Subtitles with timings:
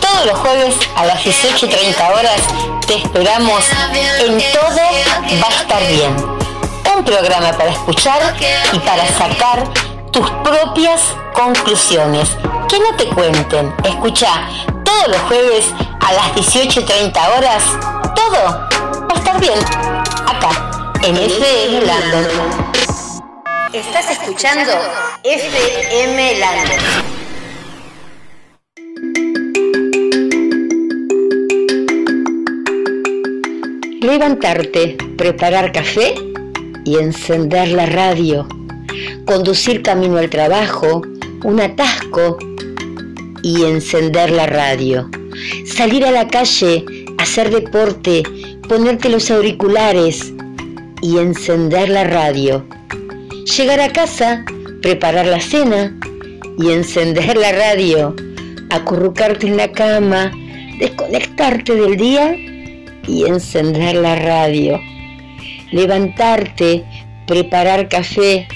[0.00, 2.40] Todos los jueves a las 18.30 horas
[2.86, 3.64] te esperamos
[4.20, 4.80] en Todo
[5.40, 6.16] va a estar bien.
[6.96, 8.34] Un programa para escuchar
[8.72, 9.64] y para sacar
[10.10, 11.02] tus propias
[11.34, 12.30] conclusiones.
[12.68, 13.74] Que no te cuenten.
[13.84, 14.48] Escucha
[14.84, 15.66] todos los jueves
[16.00, 17.64] a las 18.30 horas.
[18.14, 19.58] Todo va a estar bien.
[20.26, 22.26] Acá, en FM Landon.
[23.72, 24.72] Estás escuchando
[25.22, 27.13] FM Landon.
[34.04, 36.14] Levantarte, preparar café
[36.84, 38.46] y encender la radio.
[39.24, 41.00] Conducir camino al trabajo,
[41.42, 42.36] un atasco
[43.42, 45.08] y encender la radio.
[45.64, 46.84] Salir a la calle,
[47.16, 48.24] hacer deporte,
[48.68, 50.34] ponerte los auriculares
[51.00, 52.62] y encender la radio.
[53.56, 54.44] Llegar a casa,
[54.82, 55.98] preparar la cena
[56.58, 58.14] y encender la radio.
[58.68, 60.30] Acurrucarte en la cama,
[60.78, 62.36] desconectarte del día
[63.06, 64.80] y encender la radio,
[65.70, 66.84] levantarte,
[67.26, 68.46] preparar café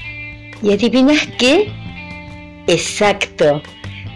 [0.63, 1.71] y adivinas qué?
[2.67, 3.63] Exacto,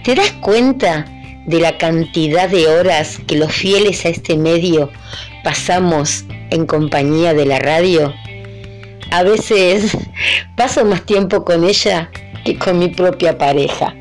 [0.04, 1.06] ¿te das cuenta
[1.46, 4.90] de la cantidad de horas que los fieles a este medio
[5.42, 8.12] pasamos en compañía de la radio?
[9.10, 9.96] A veces
[10.56, 12.10] paso más tiempo con ella
[12.44, 13.94] que con mi propia pareja.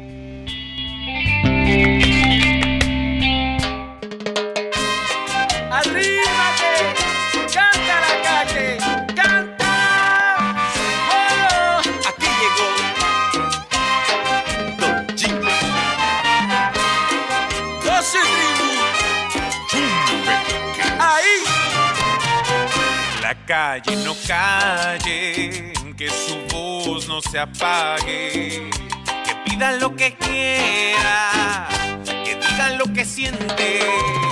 [23.51, 28.69] Calle no calle, que su voz no se apague,
[29.25, 31.67] que pidan lo que quiera,
[32.05, 34.30] que digan lo que siente.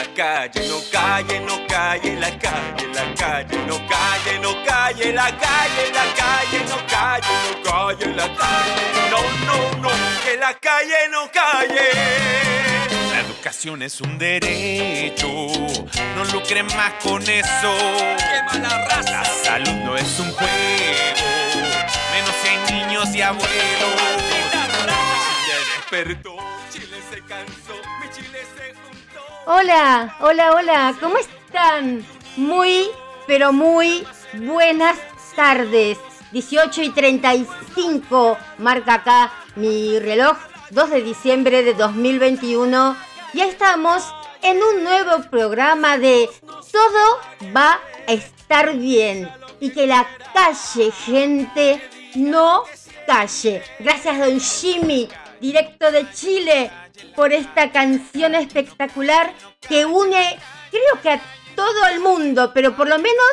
[0.00, 5.30] La calle no calle, no calle, la calle, la calle no calle, no calle, la
[5.36, 9.90] calle, la calle no calle, no calle, la calle, no, no, no,
[10.24, 12.40] que la calle no calle
[13.20, 15.28] educación es un derecho.
[16.16, 17.74] No lucren más con eso.
[18.54, 19.10] la raza!
[19.10, 21.28] La salud no es un juego.
[22.12, 23.50] Menos en niños y abuelos.
[25.44, 26.36] Chile despertó,
[26.72, 28.59] Chile se cansó, mi Chile se.
[29.46, 30.94] Hola, hola, hola.
[31.00, 32.04] ¿Cómo están?
[32.36, 32.88] Muy,
[33.26, 34.98] pero muy buenas
[35.34, 35.98] tardes.
[36.32, 40.36] 18 y 35 marca acá mi reloj.
[40.70, 42.96] 2 de diciembre de 2021
[43.32, 44.04] ya estamos
[44.42, 46.28] en un nuevo programa de
[46.70, 47.20] Todo
[47.56, 52.64] va a estar bien y que la calle, gente, no
[53.06, 53.62] calle.
[53.78, 55.08] Gracias, don Jimmy,
[55.40, 56.70] directo de Chile,
[57.14, 59.32] por esta canción espectacular
[59.66, 60.38] que une,
[60.70, 61.20] creo que a
[61.54, 63.30] todo el mundo, pero por lo menos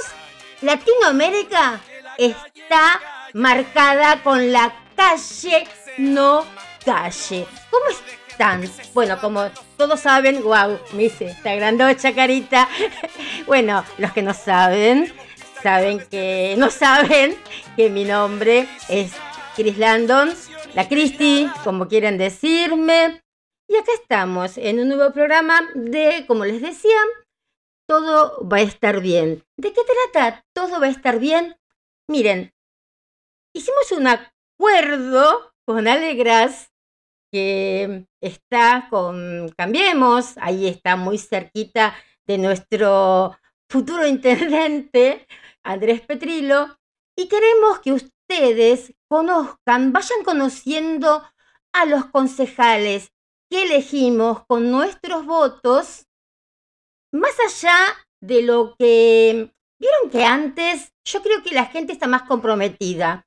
[0.62, 1.80] Latinoamérica
[2.18, 3.02] está
[3.34, 5.68] marcada con la calle,
[5.98, 6.46] no
[6.84, 7.46] calle.
[7.70, 7.86] ¿Cómo
[8.94, 12.68] bueno, como todos saben, wow, me hice esta grandocha carita.
[13.48, 15.12] bueno, los que no saben,
[15.64, 17.36] saben que no saben
[17.76, 19.12] que mi nombre es
[19.56, 20.34] Chris Landon,
[20.76, 23.22] la Christy, como quieran decirme.
[23.70, 26.98] Y acá estamos en un nuevo programa de, como les decía,
[27.88, 29.44] todo va a estar bien.
[29.58, 30.46] ¿De qué trata?
[30.54, 31.58] Todo va a estar bien.
[32.10, 32.54] Miren,
[33.54, 36.72] hicimos un acuerdo con Alegras
[37.32, 41.94] que está con Cambiemos, ahí está muy cerquita
[42.26, 43.38] de nuestro
[43.70, 45.28] futuro intendente,
[45.62, 46.78] Andrés Petrilo,
[47.18, 51.24] y queremos que ustedes conozcan, vayan conociendo
[51.74, 53.12] a los concejales
[53.50, 56.06] que elegimos con nuestros votos,
[57.14, 57.78] más allá
[58.22, 63.26] de lo que vieron que antes, yo creo que la gente está más comprometida.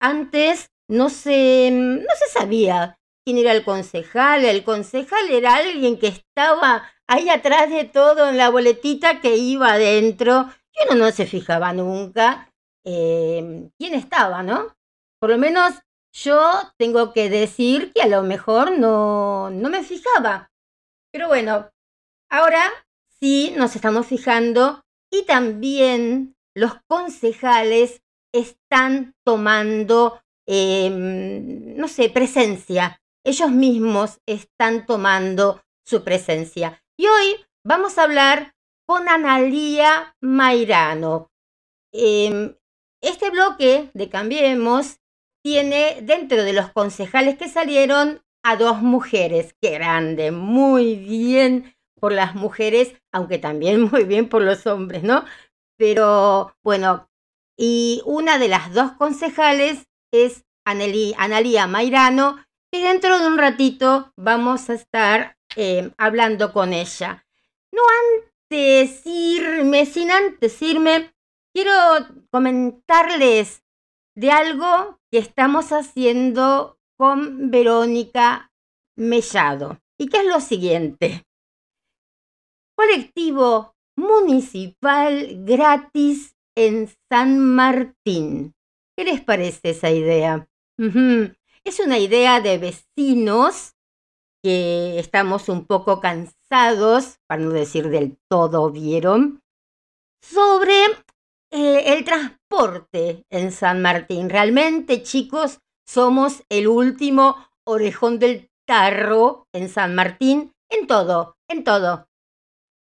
[0.00, 4.44] Antes no se, no se sabía quién era el concejal.
[4.44, 9.72] El concejal era alguien que estaba ahí atrás de todo en la boletita que iba
[9.72, 10.48] adentro.
[10.72, 12.52] Y uno no se fijaba nunca
[12.84, 14.76] eh, quién estaba, ¿no?
[15.18, 15.74] Por lo menos
[16.24, 16.40] yo
[16.78, 20.50] tengo que decir que a lo mejor no, no me fijaba.
[21.12, 21.70] Pero bueno,
[22.30, 22.70] ahora
[23.20, 28.02] sí nos estamos fijando y también los concejales
[28.32, 36.80] están tomando, em, no sé, presencia ellos mismos están tomando su presencia.
[36.96, 38.54] Y hoy vamos a hablar
[38.86, 41.32] con Analía Mairano.
[41.92, 42.54] Em,
[43.02, 45.00] este bloque de Cambiemos
[45.46, 49.54] tiene dentro de los concejales que salieron a dos mujeres.
[49.60, 55.24] Qué grande, muy bien por las mujeres, aunque también muy bien por los hombres, ¿no?
[55.78, 57.08] Pero bueno,
[57.56, 64.68] y una de las dos concejales es Analía Mairano, y dentro de un ratito vamos
[64.68, 67.24] a estar eh, hablando con ella.
[67.70, 71.14] No antes irme, sin antes irme,
[71.54, 71.70] quiero
[72.32, 73.62] comentarles
[74.16, 78.50] de algo que estamos haciendo con Verónica
[78.96, 79.78] Mellado.
[79.98, 81.24] Y que es lo siguiente.
[82.76, 88.54] Colectivo municipal gratis en San Martín.
[88.96, 90.48] ¿Qué les parece esa idea?
[91.64, 93.74] Es una idea de vecinos
[94.42, 99.42] que estamos un poco cansados, para no decir del todo, ¿vieron?
[100.22, 100.74] Sobre
[101.50, 104.28] eh, el transporte en San Martín.
[104.30, 112.08] Realmente, chicos, somos el último orejón del tarro en San Martín, en todo, en todo.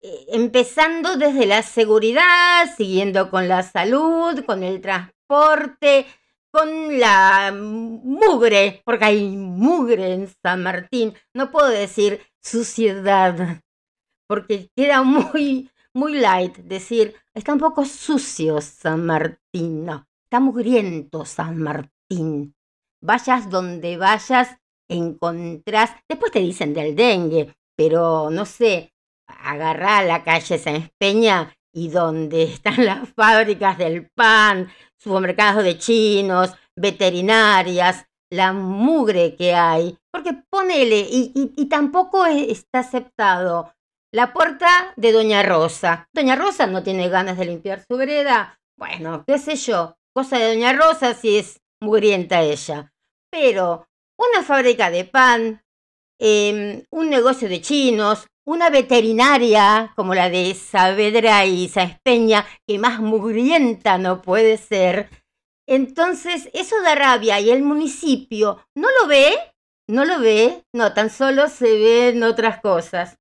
[0.03, 6.07] Eh, empezando desde la seguridad, siguiendo con la salud, con el transporte,
[6.51, 11.13] con la mugre, porque hay mugre en San Martín.
[11.33, 13.61] No puedo decir suciedad,
[14.27, 19.85] porque queda muy, muy light decir, está un poco sucio San Martín.
[19.85, 22.55] No, está mugriento San Martín.
[23.03, 24.57] Vayas donde vayas,
[24.89, 28.93] encontrás, después te dicen del dengue, pero no sé,
[29.27, 36.53] agarrar la calle San Peña y donde están las fábricas del pan, supermercados de chinos,
[36.75, 43.73] veterinarias, la mugre que hay, porque ponele, y, y, tampoco está aceptado
[44.13, 46.09] la puerta de Doña Rosa.
[46.13, 48.59] Doña Rosa no tiene ganas de limpiar su vereda.
[48.77, 52.91] Bueno, qué sé yo, cosa de Doña Rosa si es mugrienta ella.
[53.31, 53.87] Pero
[54.17, 55.63] una fábrica de pan,
[56.19, 62.99] em, un negocio de chinos, una veterinaria como la de Saavedra y Saespeña, que más
[62.99, 65.09] mugrienta no puede ser.
[65.67, 69.33] Entonces, eso da rabia y el municipio no lo ve,
[69.87, 73.20] no lo ve, no, tan solo se ven otras cosas.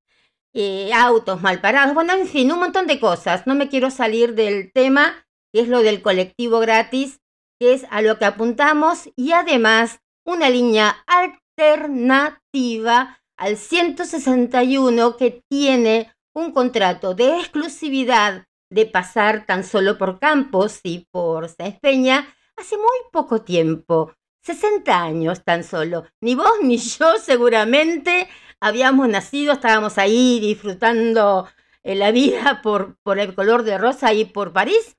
[0.53, 3.47] Eh, autos mal parados, bueno, en fin, un montón de cosas.
[3.47, 7.21] No me quiero salir del tema, que es lo del colectivo gratis,
[7.59, 16.13] que es a lo que apuntamos, y además una línea alternativa al 161 que tiene
[16.33, 21.49] un contrato de exclusividad de pasar tan solo por Campos y por
[21.81, 24.13] Peña hace muy poco tiempo,
[24.43, 26.05] 60 años tan solo.
[26.21, 28.29] Ni vos ni yo seguramente
[28.61, 31.47] habíamos nacido, estábamos ahí disfrutando
[31.83, 34.95] eh, la vida por, por el color de rosa y por París,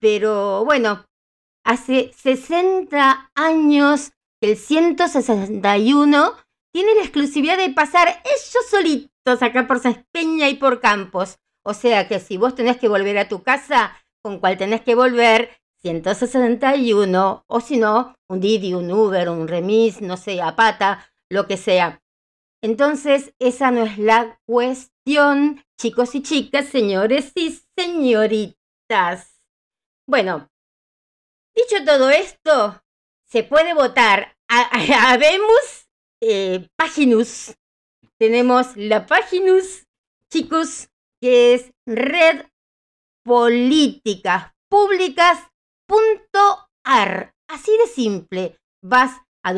[0.00, 1.06] pero bueno,
[1.64, 4.12] hace 60 años
[4.42, 6.32] el 161
[6.72, 11.38] tiene la exclusividad de pasar ellos solitos acá por Saspeña y por Campos.
[11.64, 14.94] O sea que si vos tenés que volver a tu casa, con cual tenés que
[14.94, 15.50] volver,
[15.82, 21.46] 161, o si no, un Didi, un Uber, un remis, no sé, a pata, lo
[21.46, 22.00] que sea.
[22.66, 29.40] Entonces, esa no es la cuestión, chicos y chicas, señores y señoritas.
[30.04, 30.50] Bueno,
[31.54, 32.82] dicho todo esto,
[33.30, 34.36] se puede votar.
[34.48, 35.86] Habemos
[36.20, 36.66] eh,
[38.18, 39.86] Tenemos la Paginus,
[40.28, 40.88] chicos,
[41.22, 42.46] que es red
[43.24, 44.52] políticas.
[47.46, 48.58] Así de simple.
[48.82, 49.12] Vas
[49.44, 49.54] a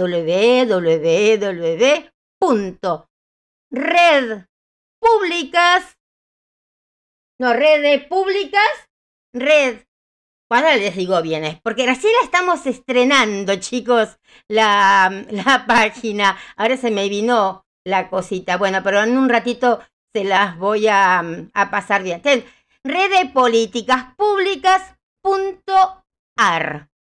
[3.70, 4.46] www.red
[5.00, 5.96] públicas,
[7.40, 8.88] no, redes públicas,
[9.32, 9.82] red
[10.50, 16.38] Ahora les digo bien, porque recién la estamos estrenando, chicos, la, la página.
[16.56, 18.56] Ahora se me vino la cosita.
[18.56, 19.80] Bueno, pero en un ratito
[20.14, 21.22] se las voy a,
[21.52, 22.22] a pasar bien.
[22.82, 24.96] Rede Políticas Públicas.ar.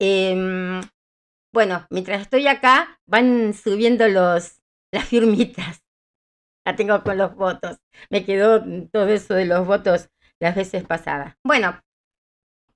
[0.00, 0.80] Eh,
[1.52, 4.60] bueno, mientras estoy acá, van subiendo los,
[4.92, 5.82] las firmitas.
[6.66, 7.78] la tengo con los votos.
[8.10, 8.62] Me quedó
[8.92, 10.10] todo eso de los votos
[10.40, 11.36] las veces pasadas.
[11.44, 11.80] Bueno,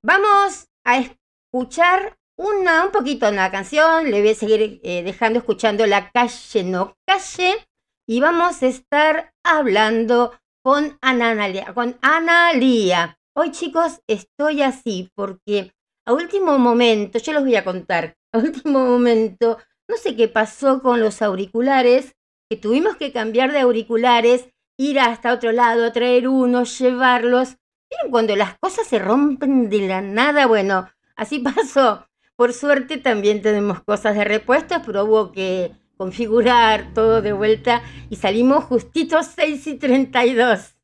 [0.02, 4.10] vamos a escuchar una, un poquito una canción.
[4.10, 7.66] Le voy a seguir eh, dejando escuchando La calle no calle.
[8.12, 11.34] Y vamos a estar hablando con Ana,
[11.72, 13.16] con Ana.
[13.34, 15.72] Hoy chicos estoy así porque
[16.06, 19.56] a último momento, yo los voy a contar, a último momento,
[19.88, 22.14] no sé qué pasó con los auriculares,
[22.50, 27.56] que tuvimos que cambiar de auriculares, ir hasta otro lado, traer unos, llevarlos.
[27.88, 30.46] ¿Vieron cuando las cosas se rompen de la nada?
[30.46, 32.06] Bueno, así pasó.
[32.36, 37.80] Por suerte también tenemos cosas de repuestos, pero hubo que configurar todo de vuelta
[38.10, 40.74] y salimos justitos 6 y 32.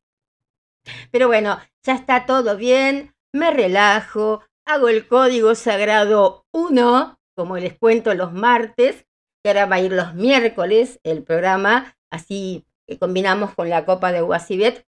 [1.11, 7.77] Pero bueno, ya está todo bien, me relajo, hago el código sagrado 1, como les
[7.77, 9.07] cuento los martes,
[9.43, 14.13] que ahora va a ir los miércoles el programa, así que combinamos con la copa
[14.13, 14.87] de Guasibet.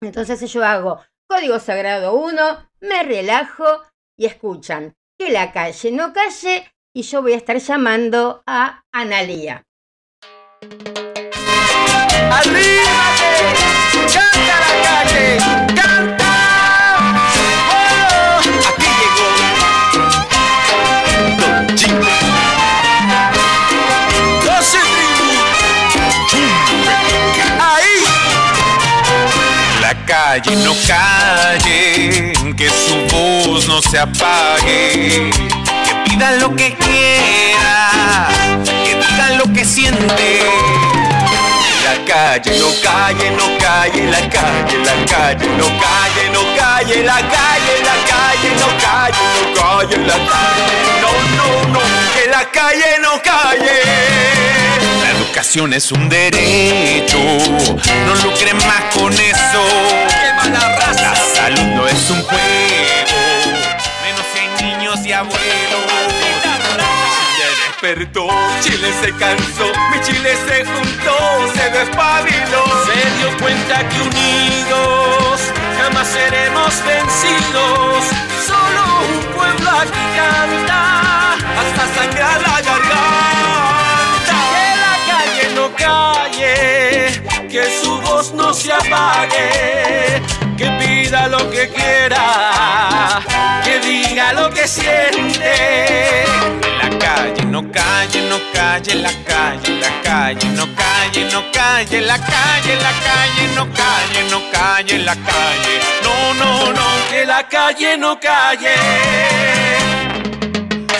[0.00, 3.66] Entonces yo hago código sagrado 1, me relajo
[4.16, 9.62] y escuchan que la calle no calle y yo voy a estar llamando a Analía.
[14.14, 15.36] ¡Canta la calle!
[15.74, 16.32] ¡Canta!
[17.70, 18.40] ¡Oh!
[18.70, 19.44] Aquí llegó
[21.38, 22.16] Don Jimmy.
[24.42, 24.80] ¡Doce
[27.60, 27.96] ¡Ahí!
[29.82, 35.30] La calle no calle, que su voz no se apague,
[36.18, 38.28] que lo que quiera,
[38.64, 40.40] que diga lo que siente.
[41.84, 47.16] La calle no calle, no calle, la calle, la calle, no calle, no calle, la
[47.16, 50.66] calle, la calle, no calle, no calle, la calle,
[51.02, 51.80] no, no, no,
[52.14, 53.82] que la calle no calle.
[55.02, 59.62] La educación es un derecho, no lucren más con eso.
[60.08, 61.12] ¡Qué mala raza!
[61.12, 63.20] La salud no es un juego,
[64.02, 65.65] menos hay niños y abuelos.
[67.82, 68.26] Despertó,
[68.62, 72.64] Chile se cansó, mi Chile se juntó, se despabiló.
[72.86, 75.40] Se dio cuenta que unidos
[75.78, 78.04] jamás seremos vencidos.
[78.46, 83.02] Solo un pueblo aquí canta hasta sangrar la garganta.
[84.54, 90.22] Que la calle no calle, que su voz no se apague.
[90.56, 93.20] Que pida lo que quiera,
[93.62, 96.24] que diga lo que siente.
[96.82, 102.18] La calle no calle, no calle, la calle, la calle, no calle, no calle, la
[102.18, 105.80] calle, la calle, no calle, no calle, la calle.
[106.02, 108.76] No, no, no, que la calle no calle.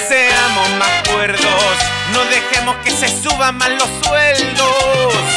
[0.07, 1.77] seamos más cuerdos,
[2.13, 5.36] no dejemos que se suban más los sueldos.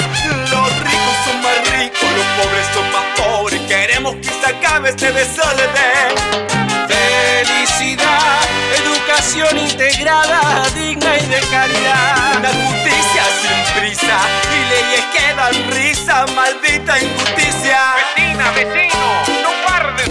[1.29, 3.62] Son más ricos, los pobres son más pobres.
[3.67, 6.15] Queremos que se acabe este desorden.
[6.88, 8.39] Felicidad,
[8.83, 12.38] educación integrada, digna y de calidad.
[12.38, 14.17] Una justicia sin prisa
[14.55, 17.79] y leyes que dan risa, maldita injusticia.
[18.15, 19.38] Vecina, vecino,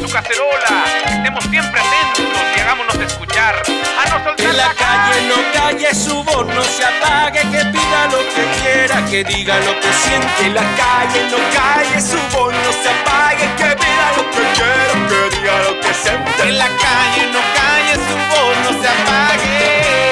[0.09, 2.25] su cacerola, estemos siempre atentos
[2.57, 3.63] y hagámonos escuchar.
[3.99, 8.19] A no soltar la calle no calle, su voz no se apague, que pida lo
[8.19, 10.51] que quiera, que diga lo que siente.
[10.55, 15.37] La calle no calle, su voz no se apague, que pida lo que quiera, que
[15.37, 16.43] diga lo que siente.
[16.43, 19.57] Que la calle no calle, su voz no se apague.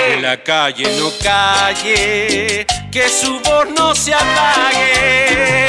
[0.09, 5.67] Que la calle no calle, que su voz no se apague.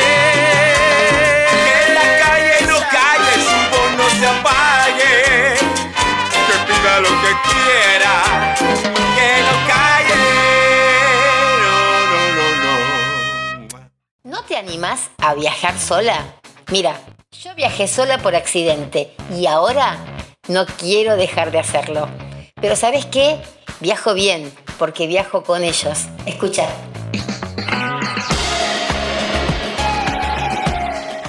[4.18, 5.56] Se apague.
[6.48, 8.56] Que pida lo que quiera,
[9.16, 10.16] que no calle.
[11.64, 11.78] No,
[12.12, 13.90] no, no, no.
[14.24, 16.26] ¿No te animás a viajar sola?
[16.72, 17.00] Mira,
[17.44, 19.98] yo viajé sola por accidente y ahora
[20.48, 22.10] no quiero dejar de hacerlo.
[22.60, 23.40] Pero ¿sabes qué?
[23.80, 26.08] Viajo bien porque viajo con ellos.
[26.26, 26.68] Escucha.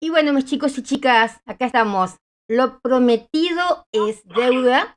[0.00, 4.96] Y bueno, mis chicos y chicas, acá estamos Lo prometido es deuda.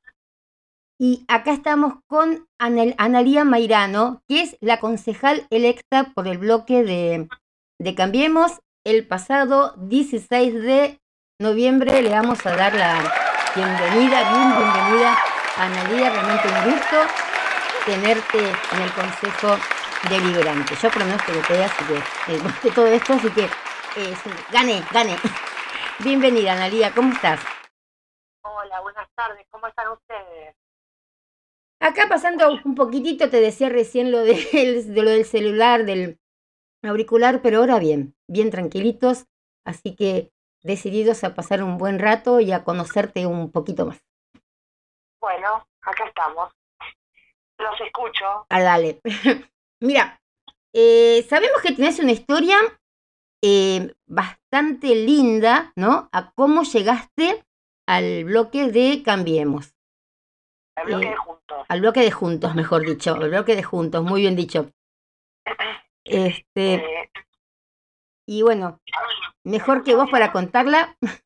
[0.99, 7.27] Y acá estamos con Analía Mairano, que es la concejal electa por el bloque de,
[7.81, 8.59] de Cambiemos.
[8.85, 10.99] El pasado 16 de
[11.41, 13.11] noviembre le vamos a dar la
[13.55, 15.17] bienvenida, bien bienvenida
[15.59, 16.97] a Analía, realmente un gusto
[17.85, 19.57] tenerte en el Consejo
[20.09, 20.73] Deliberante.
[20.81, 24.15] Yo por lo menos te voté, así que eh, de todo esto, así que eh,
[24.51, 25.17] gane, gane.
[25.99, 27.41] Bienvenida, Analía, ¿cómo estás?
[28.41, 30.55] Hola, buenas tardes, ¿cómo están ustedes?
[31.81, 34.35] Acá pasando un poquitito, te decía recién lo, de,
[34.87, 36.19] de lo del celular, del
[36.83, 39.25] auricular, pero ahora bien, bien tranquilitos,
[39.65, 40.31] así que
[40.63, 44.08] decididos a pasar un buen rato y a conocerte un poquito más.
[45.19, 46.51] Bueno, acá estamos.
[47.57, 48.45] Los escucho.
[48.49, 49.01] Ah, dale.
[49.81, 50.19] Mira,
[50.73, 52.57] eh, sabemos que tenés una historia
[53.41, 56.09] eh, bastante linda, ¿no?
[56.11, 57.43] A cómo llegaste
[57.87, 59.73] al bloque de Cambiemos.
[60.75, 61.65] Al bloque eh, de Juntos.
[61.67, 63.15] Al bloque de Juntos, mejor dicho.
[63.15, 64.71] Al bloque de Juntos, muy bien dicho.
[66.05, 67.11] Este.
[68.25, 68.79] y bueno,
[69.43, 70.97] mejor que vos para contarla.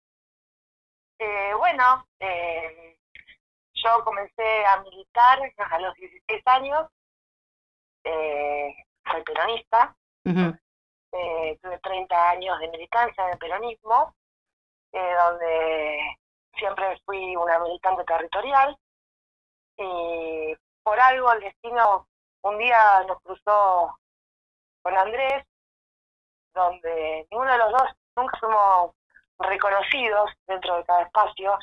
[1.57, 2.05] bueno,
[3.83, 6.87] yo comencé a militar a los 16 años.
[8.03, 9.95] soy peronista.
[11.15, 14.15] Eh, tuve 30 años de militancia en el peronismo,
[14.91, 16.17] eh, donde
[16.57, 18.75] siempre fui una militante territorial
[19.77, 22.07] y por algo el destino
[22.41, 23.95] un día nos cruzó
[24.81, 25.45] con Andrés,
[26.55, 28.95] donde ninguno de los dos nunca fuimos
[29.37, 31.57] reconocidos dentro de cada espacio,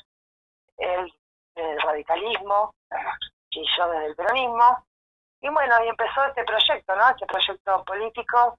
[0.78, 1.12] él
[1.54, 2.74] desde el radicalismo
[3.50, 4.84] y yo desde el peronismo.
[5.42, 7.08] Y bueno, y empezó este proyecto, ¿no?
[7.08, 8.58] Este proyecto político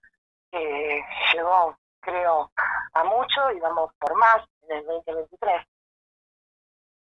[0.51, 2.51] que llegó, creo,
[2.93, 5.65] a mucho y vamos por más en el 2023.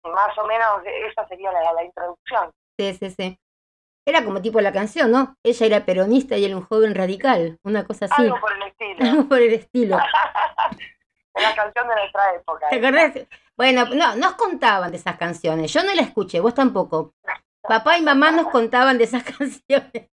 [0.04, 2.50] Más o menos esa sería la, la introducción.
[2.78, 3.38] Sí, sí, sí.
[4.04, 5.36] Era como tipo la canción, ¿no?
[5.44, 8.22] Ella era peronista y él un joven radical, una cosa así.
[8.22, 8.99] Algo por el estilo.
[9.10, 9.99] Algo por el estilo.
[11.34, 12.68] la canción de nuestra época.
[12.68, 13.12] ¿Te acordás?
[13.56, 15.73] Bueno, no, nos contaban de esas canciones.
[15.73, 17.14] Yo no la escuché, vos tampoco.
[17.62, 20.10] Papá y mamá nos contaban de esas canciones.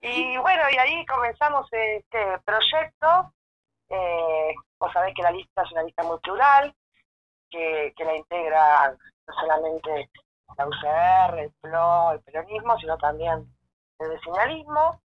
[0.00, 3.32] Y bueno, y ahí comenzamos este proyecto.
[3.88, 6.74] Eh, vos sabés que la lista es una lista muy plural,
[7.50, 10.10] que, que la integra no solamente
[10.56, 13.46] la UCR, el PLO, el peronismo, sino también
[13.98, 15.00] el vecinalismo.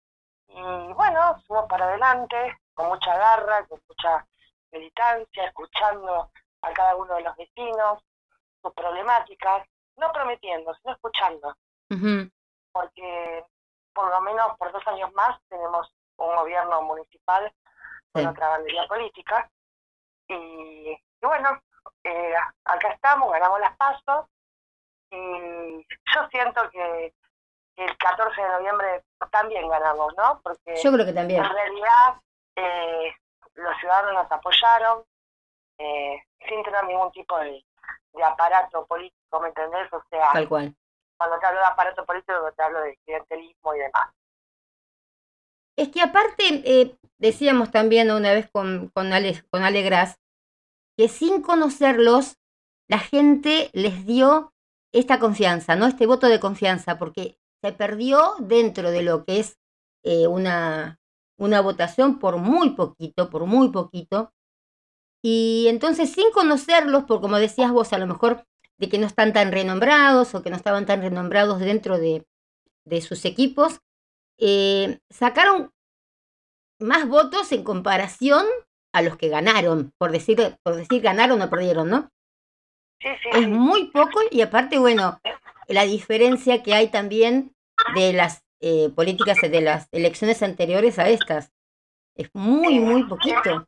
[0.49, 4.27] Y bueno, fuimos para adelante con mucha garra, con mucha
[4.73, 6.31] militancia, escuchando
[6.63, 8.03] a cada uno de los vecinos,
[8.63, 11.57] sus problemáticas, no prometiendo, sino escuchando.
[12.73, 13.45] Porque
[13.93, 17.53] por lo menos por dos años más tenemos un gobierno municipal
[18.13, 19.51] con otra bandería política.
[20.29, 21.61] Y, bueno,
[22.05, 24.27] eh, acá estamos, ganamos las pasos
[25.11, 27.15] y yo siento que,
[27.75, 30.41] el 14 de noviembre también ganamos, ¿no?
[30.43, 31.43] Porque yo creo que también.
[31.43, 32.21] En realidad
[32.57, 33.15] eh,
[33.55, 35.05] los ciudadanos nos apoyaron
[35.79, 37.65] eh, sin tener ningún tipo de,
[38.13, 39.93] de aparato político, ¿me entendés?
[39.93, 40.75] O sea, Tal cual
[41.23, 44.11] cuando te hablo de aparato político, te hablo de clientelismo y demás.
[45.77, 49.63] Es que aparte, eh, decíamos también una vez con, con, Ale, con
[50.97, 52.39] que sin conocerlos,
[52.89, 54.53] la gente les dio
[54.93, 55.87] esta confianza, ¿no?
[55.87, 59.59] Este voto de confianza, porque se perdió dentro de lo que es
[60.03, 60.99] eh, una,
[61.43, 64.33] una votación por muy poquito, por muy poquito.
[65.23, 68.45] Y entonces, sin conocerlos, por como decías vos, a lo mejor
[68.79, 72.25] de que no están tan renombrados o que no estaban tan renombrados dentro de,
[73.01, 73.81] sus equipos,
[74.39, 75.73] eh, sacaron
[76.79, 78.45] más votos en comparación
[78.93, 82.09] a los que ganaron, por decir, por decir ganaron o perdieron, ¿no?
[83.01, 83.41] Sí, sí.
[83.41, 85.21] Es muy poco y aparte, bueno,
[85.67, 87.55] la diferencia que hay también
[87.95, 91.53] de las eh, políticas de las elecciones anteriores a estas.
[92.15, 93.67] Es muy, muy poquito.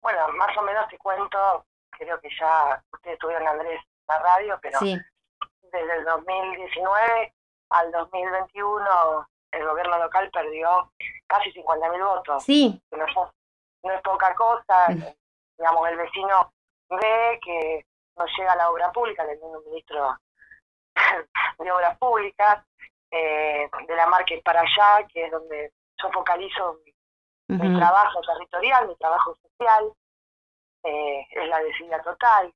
[0.00, 4.78] Bueno, más o menos te cuento, creo que ya ustedes tuvieron, Andrés, la radio, pero
[4.80, 7.34] desde el 2019
[7.70, 10.92] al 2021 el gobierno local perdió
[11.26, 12.44] casi 50.000 votos.
[12.44, 12.80] Sí.
[12.90, 14.90] No es, poca cosa.
[14.90, 15.04] Mm.
[15.58, 16.52] Digamos, el vecino
[16.90, 20.16] ve que no llega la obra pública, teniendo un ministro
[21.58, 22.64] de obras públicas,
[23.10, 26.78] eh, de la marca para allá, que es donde yo focalizo
[27.48, 29.92] mi, trabajo territorial, mi trabajo social,
[30.82, 32.52] eh, es la desidia total.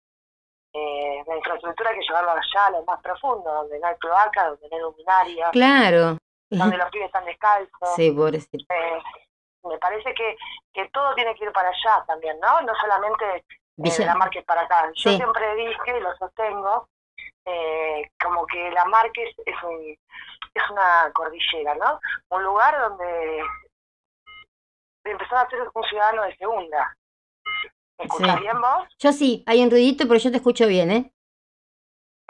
[0.73, 4.69] Eh, la infraestructura hay que llevarlo allá lo más profundo, donde no hay cloaca, donde
[4.69, 5.51] no hay luminaria.
[5.51, 6.19] Claro.
[6.51, 7.95] Donde los pibes están descalzos.
[7.97, 8.65] Sí, pobrecito.
[8.73, 9.03] Eh,
[9.65, 10.37] me parece que,
[10.73, 12.61] que todo tiene que ir para allá también, ¿no?
[12.63, 13.45] No solamente
[13.79, 14.91] de la Márquez para acá.
[14.95, 16.89] Yo siempre dije, y lo sostengo,
[17.45, 19.97] eh, como que la Márquez es, un,
[20.59, 22.01] es una cordillera, ¿no?
[22.31, 23.43] Un lugar donde
[25.05, 26.97] empezó a ser un ciudadano de segunda.
[27.99, 28.89] ¿Me escuchas bien vos?
[28.99, 31.13] Yo sí, hay un ruidito, pero yo te escucho bien, ¿eh?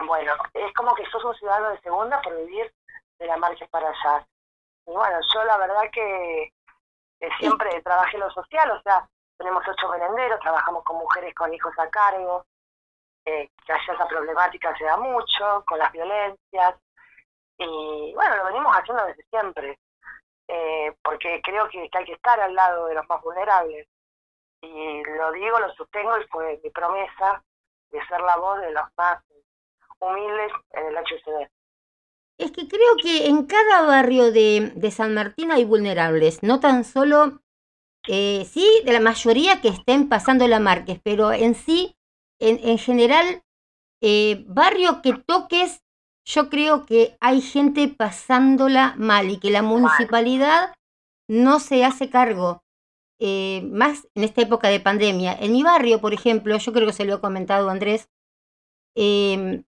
[0.05, 2.73] Bueno, es como que sos un ciudadano de segunda por vivir
[3.19, 4.25] de la Márquez para allá.
[4.87, 6.53] Y bueno, yo la verdad que
[7.37, 11.73] siempre trabajé en lo social, o sea, tenemos ocho merenderos, trabajamos con mujeres con hijos
[11.77, 12.45] a cargo,
[13.25, 16.75] eh, que allá esa problemática se da mucho, con las violencias,
[17.59, 19.79] y bueno, lo venimos haciendo desde siempre,
[20.47, 23.87] eh, porque creo que, hay que estar al lado de los más vulnerables.
[24.61, 27.43] Y lo digo, lo sostengo y fue mi promesa
[27.91, 29.23] de ser la voz de los más
[29.99, 31.49] humildes en el HCD.
[32.37, 36.85] Es que creo que en cada barrio de, de San Martín hay vulnerables, no tan
[36.85, 37.41] solo,
[38.07, 41.97] eh, sí, de la mayoría que estén pasando la Márquez, pero en sí,
[42.39, 43.43] en, en general,
[44.01, 45.83] eh, barrio que toques,
[46.29, 50.73] yo creo que hay gente pasándola mal y que la municipalidad
[51.27, 52.61] no se hace cargo.
[53.21, 55.33] Eh, más en esta época de pandemia.
[55.33, 58.07] En mi barrio, por ejemplo, yo creo que se lo he comentado Andrés,
[58.95, 59.63] eh,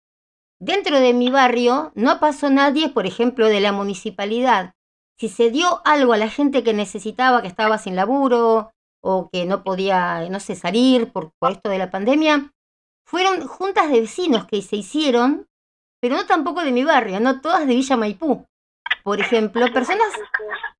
[0.61, 4.73] Dentro de mi barrio no pasó nadie, por ejemplo, de la municipalidad.
[5.17, 9.45] Si se dio algo a la gente que necesitaba, que estaba sin laburo o que
[9.45, 12.51] no podía, no sé, salir por, esto de la pandemia,
[13.05, 15.47] fueron juntas de vecinos que se hicieron,
[15.99, 18.45] pero no tampoco de mi barrio, no todas de Villa Maipú.
[19.03, 20.07] Por ejemplo, personas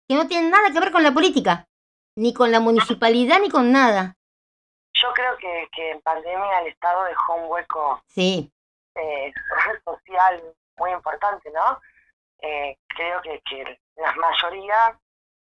[0.07, 1.67] que no tienen nada que ver con la política,
[2.15, 4.15] ni con la municipalidad, ni con nada.
[4.93, 8.51] Yo creo que, que en pandemia el Estado dejó un hueco sí
[8.95, 9.33] eh,
[9.85, 10.43] social
[10.77, 11.79] muy importante, ¿no?
[12.41, 14.97] Eh, creo que, que la mayoría,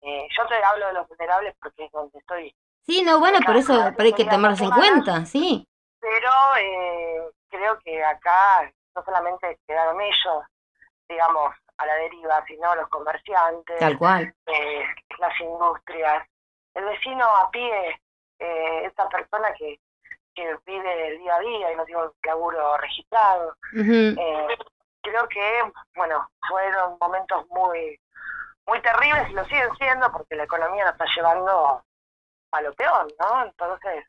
[0.02, 2.54] eh, yo te hablo de los vulnerables porque es donde estoy.
[2.84, 5.66] Sí, no, bueno, por eso hay que tomarlos en cuenta, sí.
[6.00, 10.44] Pero eh, creo que acá no solamente quedaron ellos,
[11.08, 14.34] digamos, a la deriva, sino los comerciantes, Tal cual.
[14.46, 14.84] Eh,
[15.18, 16.26] las industrias,
[16.74, 18.00] el vecino a pie,
[18.38, 19.80] eh, esa persona que,
[20.34, 23.56] que vive el día a día y no tiene un laburo registrado.
[23.74, 24.48] eh,
[25.02, 27.98] creo que, bueno, fueron momentos muy
[28.66, 31.82] muy terribles y lo siguen siendo porque la economía nos está llevando
[32.52, 33.44] a lo peor, ¿no?
[33.44, 34.04] Entonces,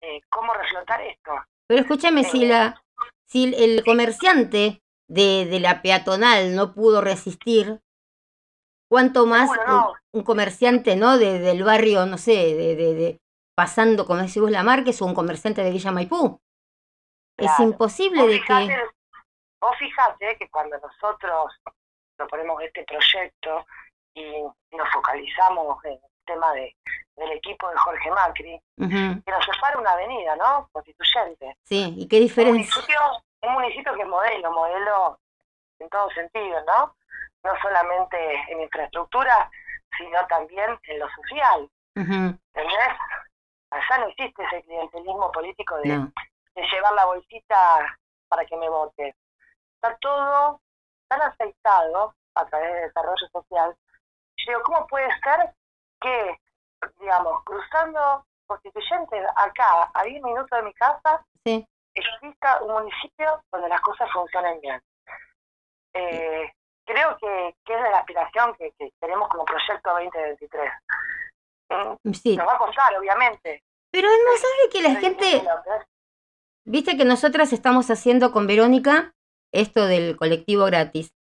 [0.00, 1.32] eh, ¿cómo reflotar esto?
[1.66, 2.24] Pero escúchame, eh,
[3.34, 7.80] si, el comerciante de, de la peatonal no pudo resistir,
[8.88, 9.50] ¿cuánto más
[10.12, 11.18] un, comerciante, ¿no?
[11.18, 13.20] De, del barrio, no sé, de, de,
[13.56, 16.40] pasando, como decís vos, la Márquez o un comerciante de Villa Maipú.
[17.36, 18.76] Es imposible de que...
[19.60, 21.52] Vos fijate que cuando nosotros
[22.16, 23.66] proponemos este proyecto
[24.14, 24.42] y
[24.76, 26.76] nos focalizamos en el tema de,
[27.16, 30.68] del equipo de Jorge Macri, que nos separa una avenida, ¿no?
[30.70, 31.56] Constituyente.
[31.64, 32.52] Sí, ¿y qué diferencia?
[32.52, 35.18] Municipio, un municipio que es modelo, modelo
[35.78, 36.96] en todo sentido, ¿no?
[37.42, 38.16] No solamente
[38.50, 39.50] en infraestructura,
[39.98, 41.70] sino también en lo social.
[41.94, 42.98] ¿Entendés?
[43.70, 46.06] Allá no existe ese clientelismo político de,
[46.54, 49.14] llevar la bolsita para que me vote.
[49.74, 50.60] Está todo
[51.08, 53.76] tan aceitado a través del desarrollo social.
[54.36, 55.54] Yo digo, ¿cómo puede ser
[56.00, 56.40] que,
[57.00, 61.24] digamos, cruzando constituyentes acá, a 10 minutos de mi casa,
[61.94, 64.80] exista un municipio donde las cosas funcionen bien?
[65.94, 66.52] Eh,
[66.84, 70.72] creo que, que, es de la aspiración que, que tenemos como proyecto 2023.
[72.12, 72.36] Sí.
[72.36, 73.62] Nos va a costar, obviamente.
[73.90, 75.44] Pero es más sabe que la gente...
[76.66, 79.12] Viste que nosotras estamos haciendo con Verónica
[79.52, 81.12] esto del colectivo gratis.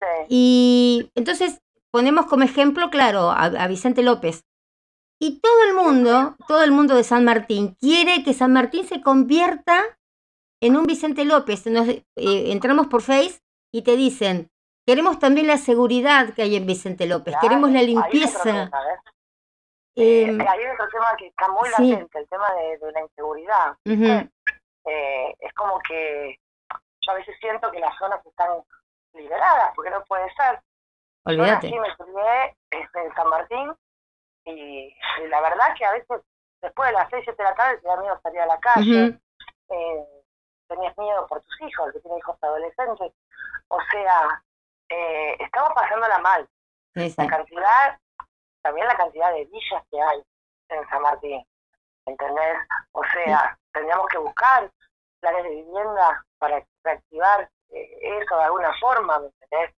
[0.00, 0.26] Sí.
[0.28, 4.44] Y entonces ponemos como ejemplo, claro, a, Vicente López.
[5.20, 9.00] Y todo el mundo, todo el mundo de San Martín, quiere que San Martín se
[9.00, 9.96] convierta
[10.60, 11.66] en un Vicente López.
[11.66, 13.40] Nos, eh, entramos por Face
[13.72, 14.50] y te dicen,
[14.86, 18.70] queremos también la seguridad que hay en Vicente López, queremos la limpieza.
[19.96, 23.76] Eh, eh, hay otro tema que está muy latente, el tema de, la inseguridad.
[23.84, 26.38] eh, es como que
[27.00, 28.60] yo a veces siento que las zonas están
[29.12, 30.60] liberadas, porque no puede ser.
[31.26, 31.70] Olvídate.
[31.70, 33.72] Yo me crié en San Martín
[34.46, 34.94] y,
[35.28, 36.20] la verdad que a veces
[36.60, 39.18] después de las 6, 7 de la tarde te da miedo salir a la calle.
[39.70, 40.13] eh,
[40.68, 43.12] tenías miedo por tus hijos, que tienen hijos adolescentes.
[43.68, 44.42] O sea,
[44.88, 46.48] eh, estamos pasándola mal.
[46.94, 47.98] La cantidad
[48.64, 50.24] también la cantidad de villas que hay
[50.70, 51.46] en San Martín,
[52.06, 52.56] ¿entendés?
[52.92, 54.70] O sea, tendríamos que buscar
[55.20, 59.76] planes de vivienda para reactivar eh, eso de alguna forma, ¿me entendés?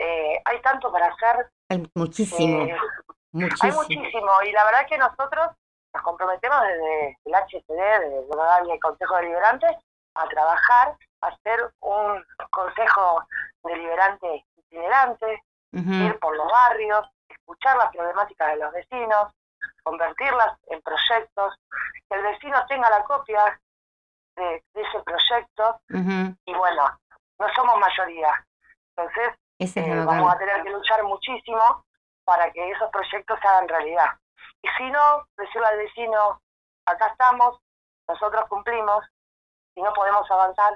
[0.00, 1.48] Eh, hay tanto para hacer.
[1.68, 2.66] Hay muchísimo,
[3.30, 3.62] muchísimo.
[3.62, 5.50] Hay muchísimo, y la verdad que nosotros
[5.94, 9.66] nos comprometemos desde el HCD, de y el Consejo Deliberante,
[10.14, 13.26] a trabajar, a hacer un Consejo
[13.62, 15.42] Deliberante itinerante,
[15.72, 19.32] ir por los barrios, escuchar las problemáticas de los vecinos,
[19.82, 21.54] convertirlas en proyectos,
[22.08, 23.60] que el vecino tenga la copia
[24.36, 25.80] de, ese proyecto
[26.44, 26.98] y bueno,
[27.38, 28.46] no somos mayoría.
[28.96, 31.84] Entonces, eh, vamos a tener que luchar muchísimo
[32.24, 34.10] para que esos proyectos se hagan realidad.
[34.62, 36.40] Y si no, decirle al vecino,
[36.84, 37.58] acá estamos,
[38.08, 39.04] nosotros cumplimos,
[39.78, 40.74] y no podemos avanzar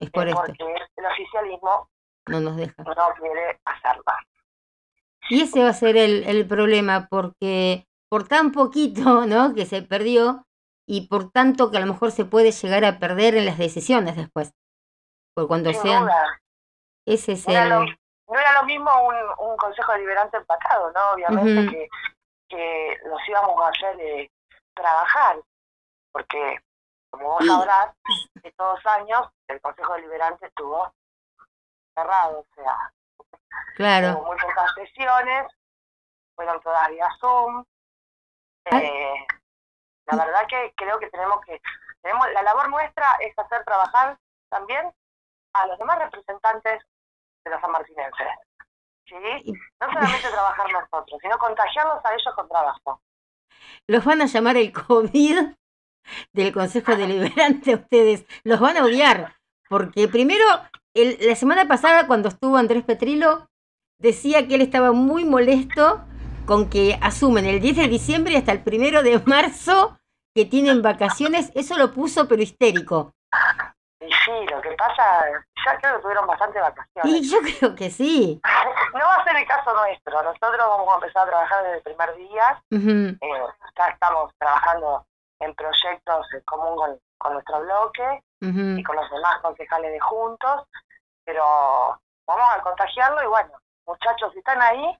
[0.00, 1.88] es por eh, porque el oficialismo
[2.26, 2.74] no nos deja.
[2.82, 4.04] No quiere hacerlo.
[5.28, 9.54] Y ese va a ser el, el problema, porque por tan poquito, ¿no?
[9.54, 10.46] Que se perdió
[10.86, 14.16] y por tanto que a lo mejor se puede llegar a perder en las decisiones
[14.16, 14.52] después.
[15.34, 16.08] Por cuando sean.
[17.06, 19.14] Ese es no, era lo, no era lo mismo un,
[19.50, 21.12] un consejo deliberante empatado, ¿no?
[21.12, 21.88] Obviamente que,
[22.48, 24.30] que los íbamos a hacer eh,
[24.74, 25.40] trabajar,
[26.12, 26.58] porque
[27.12, 27.94] como vos sabrás,
[28.42, 30.92] estos años el consejo deliberante estuvo
[31.94, 32.92] cerrado, o sea,
[33.76, 34.18] claro.
[34.18, 35.46] hubo muy pocas sesiones,
[36.34, 37.64] fueron todavía Zoom.
[38.64, 39.26] Eh,
[40.06, 41.60] la verdad que creo que tenemos que,
[42.00, 44.90] tenemos la labor nuestra es hacer trabajar también
[45.52, 46.82] a los demás representantes
[47.44, 48.28] de los sanmartinenses.
[49.04, 49.52] ¿sí?
[49.80, 53.02] No solamente trabajar nosotros, sino contagiarlos a ellos con trabajo.
[53.86, 55.54] Los van a llamar el COVID
[56.32, 58.24] del Consejo Deliberante ustedes.
[58.44, 59.36] Los van a odiar.
[59.68, 60.44] Porque primero,
[60.94, 63.48] el, la semana pasada cuando estuvo Andrés Petrilo,
[63.98, 66.04] decía que él estaba muy molesto
[66.46, 69.98] con que asumen el 10 de diciembre hasta el primero de marzo
[70.34, 71.52] que tienen vacaciones.
[71.54, 73.14] Eso lo puso pero histérico.
[74.00, 75.02] Y sí, lo que pasa,
[75.64, 77.04] ya creo que tuvieron bastante vacaciones.
[77.04, 78.40] Y yo creo que sí.
[78.94, 80.22] no va a ser el caso nuestro.
[80.22, 82.62] Nosotros vamos a empezar a trabajar desde el primer día.
[82.70, 83.18] Eh,
[83.78, 85.06] ya estamos trabajando
[85.42, 90.66] en proyectos en común con, con nuestro bloque y con los demás concejales de Juntos,
[91.24, 91.44] pero
[92.26, 93.52] vamos a contagiarlo y bueno,
[93.86, 94.98] muchachos, si están ahí,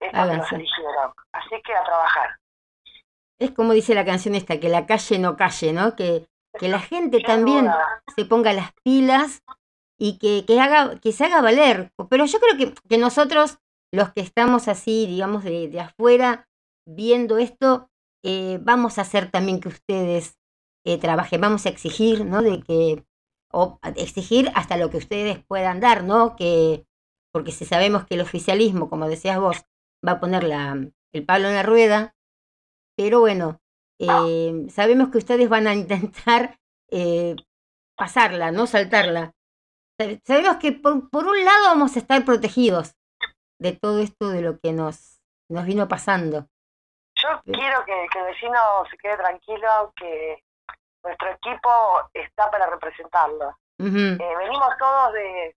[0.00, 1.12] es porque los eligieron.
[1.32, 2.38] Así que a trabajar.
[3.38, 5.96] Es como dice la canción esta, que la calle no calle, ¿no?
[5.96, 6.26] Que,
[6.58, 7.70] que la gente también
[8.14, 9.42] se ponga las pilas
[9.98, 11.90] y que, que, haga, que se haga valer.
[12.10, 13.58] Pero yo creo que, que nosotros,
[13.92, 16.46] los que estamos así, digamos, de, de afuera,
[16.86, 17.88] viendo esto,
[18.24, 20.38] eh, vamos a hacer también que ustedes
[20.84, 22.42] eh, trabajen, vamos a exigir, ¿no?
[22.42, 23.04] De que,
[23.52, 26.34] o exigir hasta lo que ustedes puedan dar, ¿no?
[26.34, 26.86] Que,
[27.32, 29.64] porque si sabemos que el oficialismo, como decías vos,
[30.06, 32.16] va a poner la, el palo en la rueda,
[32.96, 33.60] pero bueno,
[34.00, 36.58] eh, sabemos que ustedes van a intentar
[36.90, 37.36] eh,
[37.96, 39.32] pasarla, no saltarla.
[40.24, 42.94] Sabemos que por, por, un lado vamos a estar protegidos
[43.60, 46.48] de todo esto de lo que nos, nos vino pasando.
[47.24, 50.44] Yo quiero que, que, el vecino se quede tranquilo, que
[51.02, 51.70] nuestro equipo
[52.12, 53.56] está para representarlo.
[53.78, 55.56] eh, venimos todos de...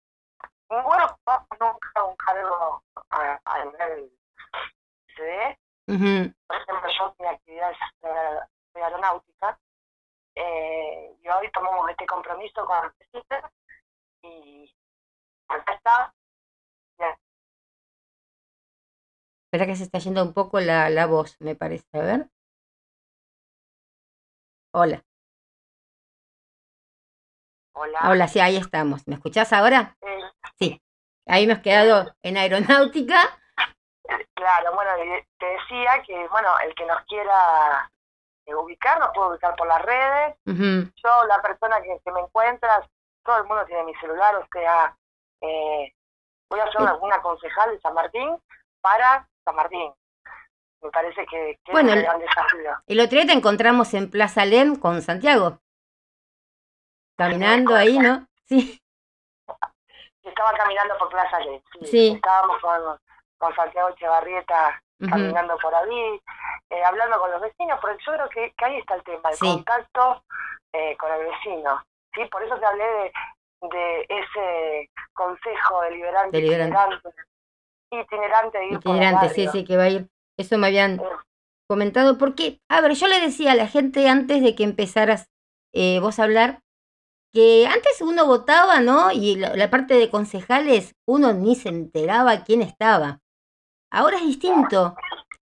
[0.70, 1.20] Ninguno
[1.60, 4.12] nunca un cargo a, a nivel
[5.16, 5.58] CD.
[5.86, 7.78] Por ejemplo, yo mi actividad es
[8.74, 9.58] de, aeronáutica
[10.36, 13.24] eh, y hoy tomamos este compromiso con el
[14.22, 14.76] y
[15.48, 16.14] acá está
[19.56, 21.88] Espera que se está yendo un poco la, la voz, me parece.
[21.94, 22.30] A ver.
[24.74, 25.02] Hola.
[27.74, 28.00] Hola.
[28.10, 29.08] Hola, sí, ahí estamos.
[29.08, 29.96] ¿Me escuchás ahora?
[30.02, 30.20] Eh,
[30.60, 30.82] sí.
[31.26, 33.40] Ahí hemos quedado en aeronáutica.
[34.34, 34.92] Claro, bueno,
[35.40, 37.90] te decía que, bueno, el que nos quiera
[38.46, 40.36] eh, ubicar, nos puede ubicar por las redes.
[40.46, 42.86] Yo, la persona que, que, me encuentras,
[43.24, 44.98] todo el mundo tiene mi celular, o sea,
[45.40, 45.94] eh,
[46.50, 48.38] voy a ser alguna concejal de San Martín
[48.82, 49.94] para San Martín.
[50.82, 52.72] Me parece que, que bueno, es un gran desafío.
[52.88, 55.60] El otro día te encontramos en Plaza Len con Santiago.
[57.18, 58.28] Caminando ahí, ¿no?
[58.46, 58.80] Sí.
[60.24, 61.62] Estaba caminando por Plaza Len.
[61.82, 61.86] Sí.
[61.88, 62.08] sí.
[62.16, 63.00] Estábamos con,
[63.38, 65.10] con Santiago Echevarrieta uh -huh.
[65.10, 66.22] caminando por ahí,
[66.70, 69.36] eh, hablando con los vecinos, porque yo creo que, que ahí está el tema, el
[69.38, 69.46] Sí.
[69.48, 70.24] contacto
[70.74, 71.84] eh, con el vecino.
[72.14, 72.26] ¿sí?
[72.26, 73.14] Por eso te hablé de,
[73.70, 76.78] de ese consejo deliberante, Deliberante.
[77.92, 80.08] Itinerante, de ir Itinerante, sí, sí, que va a ir.
[80.38, 81.04] Eso me habían Eh,
[81.70, 82.18] comentado.
[82.18, 85.30] Porque, a ver, yo le decía a la gente antes de que empezaras
[85.74, 86.62] eh, vos a hablar,
[87.34, 89.12] que antes uno votaba, ¿no?
[89.12, 93.20] Y la, la parte de concejales, uno ni se enteraba quién estaba.
[93.92, 94.96] Ahora es distinto.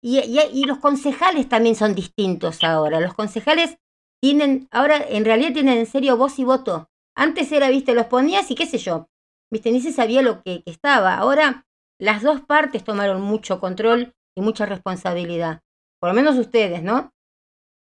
[0.03, 3.01] Y, y, y los concejales también son distintos ahora.
[3.01, 3.79] Los concejales
[4.23, 6.89] tienen, ahora en realidad tienen en serio voz y voto.
[7.17, 9.09] Antes era, viste, los ponías y qué sé yo,
[9.53, 11.17] viste, ni se sabía lo que, que estaba.
[11.17, 11.67] Ahora
[11.99, 15.61] las dos partes tomaron mucho control y mucha responsabilidad.
[16.01, 17.13] Por lo menos ustedes, ¿no?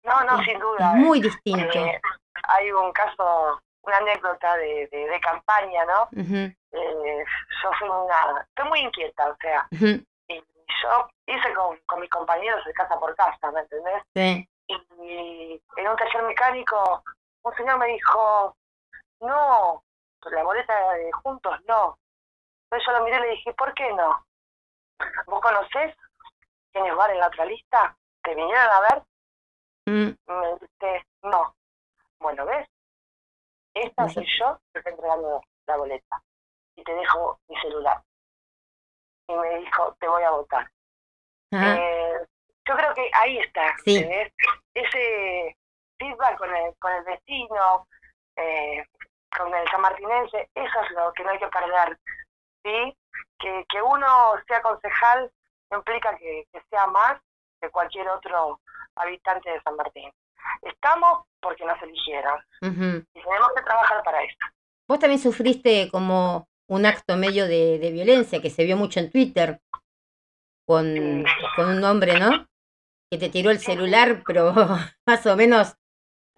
[0.04, 0.92] No, no, sin duda.
[0.94, 1.78] Muy distinto.
[1.78, 2.00] Eh,
[2.44, 6.08] hay un caso, una anécdota de, de, campaña, ¿no?
[6.22, 7.24] Eh,
[7.62, 9.66] yo soy una, estoy muy inquieta, o sea,
[10.28, 10.36] y
[10.82, 14.02] yo hice con, con mis compañeros de casa por casa, ¿me entendés?
[14.14, 14.48] sí.
[14.68, 17.04] Y en un taller mecánico,
[17.42, 18.56] un señor me dijo,
[19.20, 19.82] no,
[20.30, 21.96] la boleta de juntos no.
[22.66, 24.26] Entonces yo lo miré y le dije, ¿por qué no?
[25.26, 25.94] ¿Vos conocés
[26.72, 27.96] quiénes van en la otra lista?
[28.22, 29.02] ¿Te vinieron a ver?
[29.86, 31.54] Mm, Me dice, no.
[32.18, 32.68] Bueno, ¿ves?
[33.74, 34.14] Esta Ujú.
[34.14, 36.22] soy yo que estoy entregando la boleta.
[36.76, 38.02] Y te dejo mi celular.
[39.28, 40.70] Y me dijo, te voy a votar.
[41.52, 42.26] Eh,
[42.66, 43.74] yo creo que ahí está.
[44.74, 45.56] Ese
[45.98, 47.86] feedback con el, con el vecino,
[48.36, 48.84] eh,
[49.36, 51.98] con el sanmartinense, eso es lo que no hay que perder,
[52.66, 52.96] ¿sí?
[53.38, 54.06] Que, que uno
[54.48, 55.30] sea concejal
[55.70, 57.20] no implica que, que sea más
[57.60, 58.60] que cualquier otro
[58.96, 60.10] habitante de San Martín.
[60.62, 63.04] Estamos porque nos eligieron ujú.
[63.14, 64.36] y tenemos que trabajar para eso.
[64.88, 69.10] Vos también sufriste como un acto medio de, de violencia que se vio mucho en
[69.10, 69.60] Twitter
[70.66, 71.24] con, Sí.
[71.56, 72.46] con un hombre, ¿no?
[73.10, 74.52] Que te tiró el celular, pero
[75.06, 75.76] más o menos.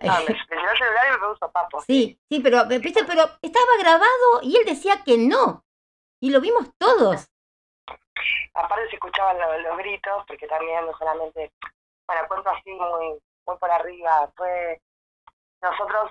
[0.01, 1.81] No, me, dio el celular y me puso papo.
[1.83, 3.05] Sí, sí, pero, ¿viste?
[3.05, 5.65] pero estaba grabado y él decía que no.
[6.21, 7.29] Y lo vimos todos.
[8.55, 11.53] aparte se escuchaban lo- los, gritos, porque también no solamente,
[12.09, 14.81] bueno, cuento así muy, muy por arriba, fue,
[15.63, 16.11] nosotros,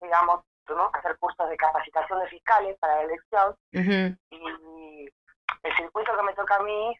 [0.00, 3.56] digamos, tuvimos que hacer cursos de capacitación de fiscales para la elección,
[4.30, 5.06] y
[5.64, 6.96] el circuito que me toca a mí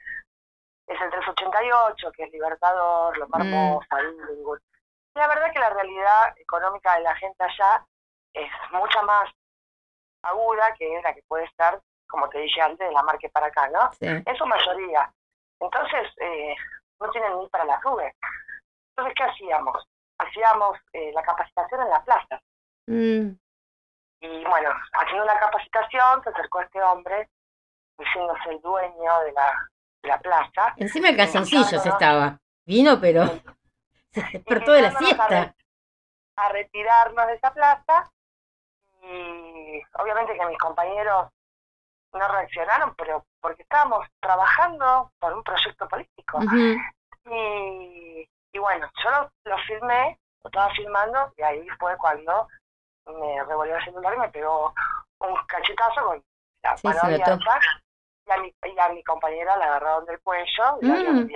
[0.88, 3.34] es el 388, que es Libertador, Los Mm.
[3.40, 4.58] Hermosa, Billingham.
[5.14, 7.86] Y la verdad que la realidad económica de la gente allá
[8.34, 9.30] es mucha más
[10.22, 13.68] aguda que la que puede estar, como te dije antes, de la marca para acá,
[13.68, 13.92] ¿no?
[13.92, 14.06] sí.
[14.06, 15.12] en su mayoría.
[15.60, 16.54] Entonces, eh,
[17.00, 18.14] no tienen ni para las nubes.
[18.90, 19.84] Entonces, ¿qué hacíamos?
[20.18, 22.40] Hacíamos eh, la capacitación en la plaza.
[22.86, 23.28] Mm,
[24.20, 27.28] Y bueno, haciendo la capacitación, se acercó este hombre,
[27.98, 29.52] diciéndose el dueño de la,
[30.02, 30.74] de la plaza.
[30.76, 32.38] Encima el calzoncillos estaba.
[32.66, 33.24] Vino, pero
[34.12, 35.28] se despertó de la a siesta.
[35.28, 35.54] re-
[36.36, 38.10] A retirarnos de esa plaza.
[39.02, 41.30] Y obviamente que mis compañeros
[42.12, 46.40] no reaccionaron, pero porque estábamos trabajando por un proyecto político.
[47.30, 52.48] Y, y bueno, yo lo, lo filmé, lo estaba filmando y ahí fue cuando
[53.06, 54.72] me revolvió el celular y me pegó
[55.20, 56.24] un cachetazo con
[56.62, 57.60] la Sí, mano abierta
[58.26, 60.90] y a, mi, y a mi compañera la agarraron del cuello y Mm.
[60.90, 61.30] el,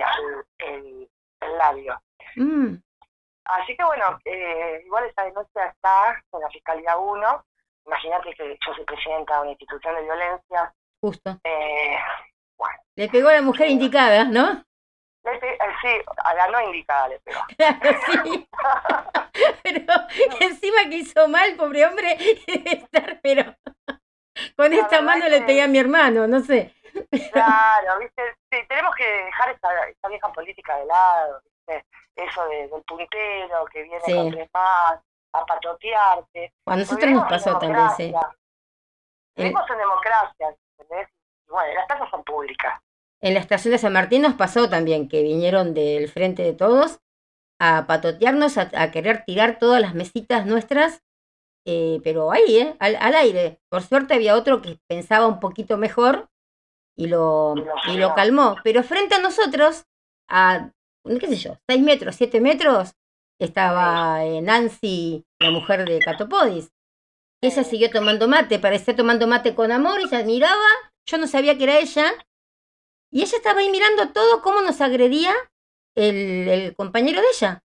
[0.59, 1.09] el-
[1.41, 2.01] el labio.
[2.37, 2.75] mm,
[3.45, 7.45] Así que bueno, eh, igual esa denuncia está en la Fiscalía 1.
[7.85, 10.73] Imagínate que yo soy presidenta de una institución de violencia.
[11.01, 11.39] justo.
[11.43, 11.97] Eh,
[12.95, 14.63] Le pegó a la mujer indicada, ¿no?
[15.25, 15.87] le pe- eh, sí,
[16.25, 17.39] a la no indicada le pegó.
[17.57, 18.47] Claro, sí.
[19.63, 19.93] Pero
[20.41, 22.17] encima que hizo mal, pobre hombre,
[22.47, 23.55] debe estar, pero
[24.55, 26.73] con La esta mano le pegué a mi hermano, no sé.
[27.31, 28.21] Claro, ¿viste?
[28.51, 31.85] Sí, tenemos que dejar esa, esa vieja política de lado, ¿viste?
[32.15, 34.13] Eso de- del puntero que viene Sí.
[34.13, 34.99] con tres más
[35.33, 36.53] a patotearte.
[36.65, 38.13] A nosotros nos pasó también, sí.
[39.35, 41.09] Vivimos en democracia, ¿entendés?
[41.47, 42.79] Bueno, las casas son públicas.
[43.21, 46.99] En la estación de San Martín nos pasó también que vinieron del frente de todos
[47.59, 51.01] a patotearnos, a, a querer tirar todas las mesitas nuestras,
[51.65, 52.75] eh, pero ahí, ¿eh?
[52.79, 53.59] Al, al aire.
[53.69, 56.29] Por suerte había otro que pensaba un poquito mejor
[56.95, 57.55] y lo,
[57.87, 58.55] Y lo calmó.
[58.63, 59.85] Pero frente a nosotros,
[60.29, 60.69] a,
[61.19, 62.93] qué sé yo, seis metros, siete metros,
[63.45, 66.71] estaba eh, Nancy, la mujer de Catopodis.
[67.41, 67.69] Ella Sí.
[67.71, 70.65] siguió tomando mate, parecía tomando mate con amor, ella miraba,
[71.05, 72.11] yo no sabía que era ella,
[73.11, 75.33] y ella estaba ahí mirando todo cómo nos agredía
[75.95, 77.61] el, el compañero de ella.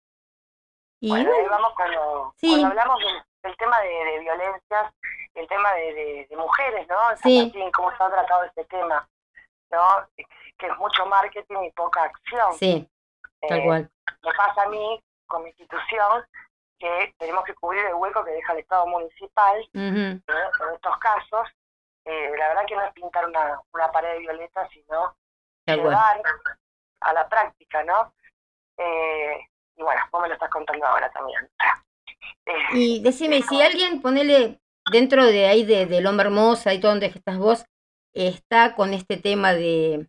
[1.02, 2.50] Y bueno, ahí vamos cuando, Sí.
[2.50, 4.94] cuando hablamos del, del tema de, de violencias,
[5.34, 6.96] el tema de, de- de mujeres, ¿no?
[7.24, 7.42] Sí.
[7.44, 9.10] Martín, cómo se ha tratado este tema,
[9.72, 10.08] ¿no?
[10.58, 12.54] Que es mucho marketing y poca acción.
[12.60, 12.88] sí,
[13.50, 13.92] tal Eh, cual.
[14.24, 15.04] me pasa a mí
[15.34, 16.24] con mi institución
[16.78, 20.22] que tenemos que cubrir el hueco que deja el Estado municipal ¿eh?
[20.28, 21.50] en estos casos.
[22.06, 25.16] Eh, la verdad que no es pintar una, una pared violeta, sino
[25.66, 25.80] cual.
[25.80, 26.22] llevar
[27.00, 28.14] a la práctica, ¿no?
[28.78, 29.40] Eh,
[29.76, 31.50] y bueno, vos me lo estás contando ahora también.
[32.46, 34.60] Eh, Y decime, si alguien, ponele
[34.92, 37.66] dentro de ahí de, de Loma Hermosa y todo donde estás vos,
[38.14, 40.08] está con este tema de,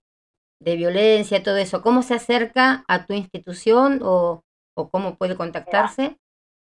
[0.60, 4.42] de violencia, todo eso, ¿cómo se acerca a tu institución o,
[4.74, 6.16] o cómo puede contactarse?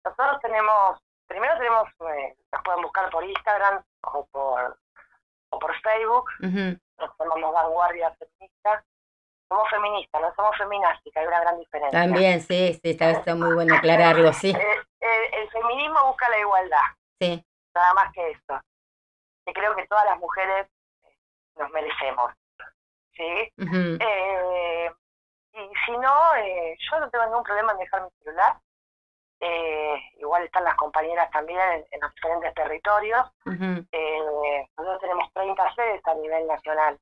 [0.03, 4.77] nosotros tenemos, primero tenemos, eh, nos pueden buscar por Instagram o por,
[5.49, 8.85] o por Facebook, Ujú, nos llamamos Vanguardia Feminista,
[9.49, 11.99] somos feministas, no somos feminásticas, hay una gran diferencia.
[11.99, 14.51] También, sí, sí, está, está muy bueno aclararlo, sí.
[14.51, 16.85] Eh, eh, el feminismo busca la igualdad,
[17.19, 17.43] Sí,
[17.73, 18.61] nada más que eso.
[19.47, 20.67] Y creo que todas las mujeres
[21.57, 22.31] nos merecemos,
[23.13, 23.51] ¿sí?
[23.57, 24.91] Eh,
[25.55, 28.57] y si no, eh, yo no tengo ningún problema en dejar mi celular.
[29.39, 33.25] Eh, igual están las compañeras también en, en los diferentes territorios.
[33.91, 36.99] Eh, nosotros tenemos 30 sedes a nivel nacional.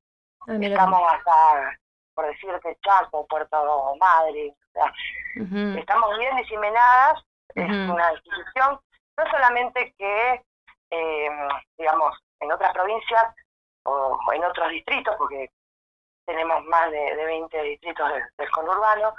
[0.48, 1.80] Ah, Estamos hasta,
[2.14, 4.54] por decirte, Chaco, Puerto Madre.
[4.56, 4.94] O sea,
[5.80, 7.24] estamos bien diseminadas.
[7.56, 7.94] Es Ujú.
[7.94, 8.80] una institución,
[9.18, 10.44] no solamente que,
[10.90, 11.30] eh,
[11.78, 13.26] digamos, en otras provincias
[13.84, 15.52] o en otros distritos, porque
[16.26, 19.14] tenemos más de, de 20 distritos del, del conurbano,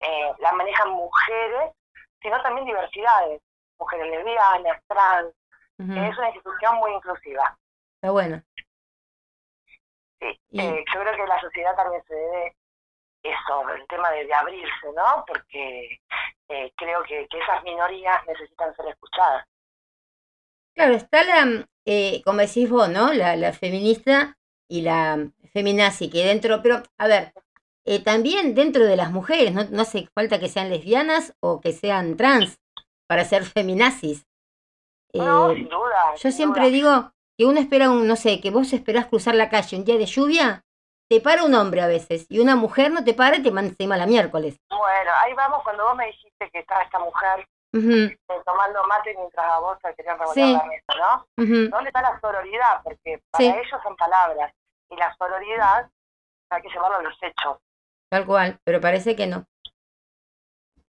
[0.00, 1.72] eh, la manejan mujeres,
[2.22, 3.40] sino también diversidades,
[3.78, 5.34] mujeres lesbianas, trans.
[5.78, 7.56] Es una institución muy inclusiva.
[7.96, 8.42] Está bueno.
[10.20, 10.40] Sí.
[10.50, 12.56] Y- Eh, yo creo que la sociedad también se debe
[13.22, 15.24] eso, el tema de, de abrirse, ¿no?
[15.26, 16.00] Porque
[16.48, 19.44] eh, creo que, que esas minorías necesitan ser escuchadas.
[20.74, 23.12] Claro, está la, eh, como decís vos, ¿no?
[23.12, 24.36] La, la feminista
[24.68, 27.32] y la feminazi que dentro, pero a ver,
[27.84, 31.72] eh, también dentro de las mujeres, no, no hace falta que sean lesbianas o que
[31.72, 32.58] sean trans
[33.06, 34.26] para ser feminazis.
[35.14, 36.12] no, Eh, sin duda.
[36.16, 36.72] yo sin siempre duda.
[36.72, 39.96] digo que uno espera un, no sé, que vos esperás cruzar la calle un día
[39.96, 40.64] de lluvia,
[41.08, 43.96] te para un hombre a veces, y una mujer no te para y te manda
[43.96, 44.56] la miércoles.
[44.68, 49.58] Bueno, ahí vamos cuando vos me dijiste que estaba esta mujer Tomando mate mientras a
[49.60, 50.52] vos te querían revolver Sí.
[50.52, 51.44] la mesa, ¿no?
[51.44, 52.80] ujú, ¿Dónde está la sororidad?
[52.82, 53.50] Porque para Sí.
[53.50, 54.52] ellos son palabras.
[54.90, 55.90] Y la sororidad
[56.50, 57.58] hay que llevarlo a los hechos.
[58.10, 59.44] tal cual, pero parece que no.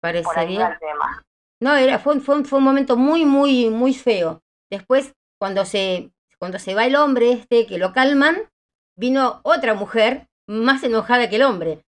[0.00, 0.68] Parecería.
[0.68, 1.22] el tema.
[1.60, 4.40] No, era, fue, un- fue, fue un momento muy, muy, muy feo.
[4.70, 8.48] Después, cuando se, cuando se va el hombre este, que lo calman,
[8.96, 11.84] vino otra mujer más enojada que el hombre.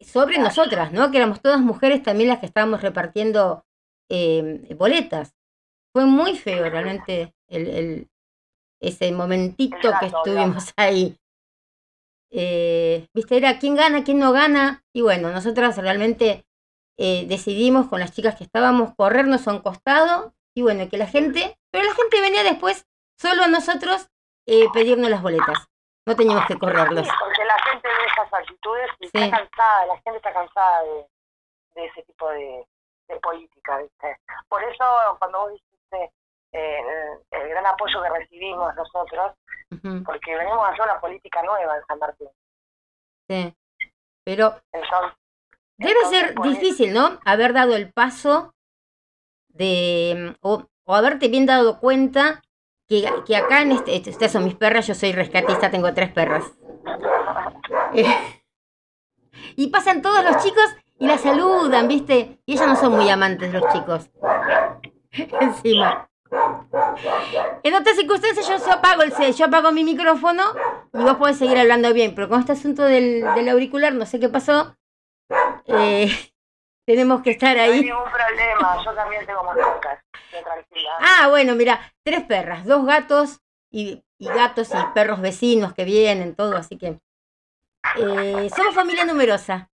[0.00, 1.10] Sobre nosotras, ¿no?
[1.10, 3.64] Que éramos todas mujeres también las que estábamos repartiendo
[4.10, 5.34] eh, boletas.
[5.92, 8.08] Fue muy feo realmente el, el-
[8.80, 11.16] ese momentito que estuvimos ahí.
[12.30, 14.82] Eh, Viste, era quién gana, quién no gana.
[14.92, 16.44] Y bueno, nosotras realmente
[16.98, 21.06] eh, decidimos con las chicas que estábamos corrernos a un costado y bueno, que la
[21.06, 22.86] gente, pero la gente venía después
[23.18, 24.08] solo a nosotros
[24.46, 25.66] eh, pedirnos las boletas.
[26.06, 27.06] No teníamos que correrlos.
[27.06, 29.10] Sí, porque la gente ve esas actitudes y Sí.
[29.14, 31.06] está cansada, la gente está cansada de,
[31.76, 32.66] de ese tipo de,
[33.08, 34.18] de política, ¿viste?
[34.48, 34.84] Por eso,
[35.18, 36.12] cuando vos dijiste
[36.52, 36.80] eh,
[37.32, 39.32] el, el gran apoyo que recibimos nosotros,
[40.04, 42.28] porque venimos a hacer una política nueva en San Martín.
[43.28, 43.54] sí.
[44.24, 45.18] Pero Entonces,
[45.76, 47.18] debe entonces, ser eso- difícil, ¿no?
[47.26, 48.54] Haber dado el paso
[49.48, 52.40] de, o, o haberte bien dado cuenta
[52.88, 56.10] que, que acá en este, este- estas son mis perras, yo soy rescatista, tengo tres
[56.12, 56.44] perras.
[57.94, 58.04] Eh,
[59.56, 60.64] y pasan todos los chicos
[60.98, 62.38] y la saludan, ¿viste?
[62.46, 64.10] Y ellas no son muy amantes los chicos.
[65.40, 66.08] Encima.
[67.62, 70.42] En otras circunstancias yo, apago el yo apago mi micrófono
[70.92, 74.18] y vos podés seguir hablando bien, pero con este asunto del, del auricular, no sé
[74.18, 74.76] qué pasó,
[75.66, 76.08] eh,
[76.86, 77.80] tenemos que estar No hay ahí.
[77.82, 80.90] ningún problema, yo también tengo mascotas, tranquila.
[81.00, 83.40] Ah, bueno, mira, tres perras, dos gatos
[83.70, 86.98] y, y gatos y perros vecinos que vienen, todo, así que
[87.96, 89.70] eh, somos familia numerosa.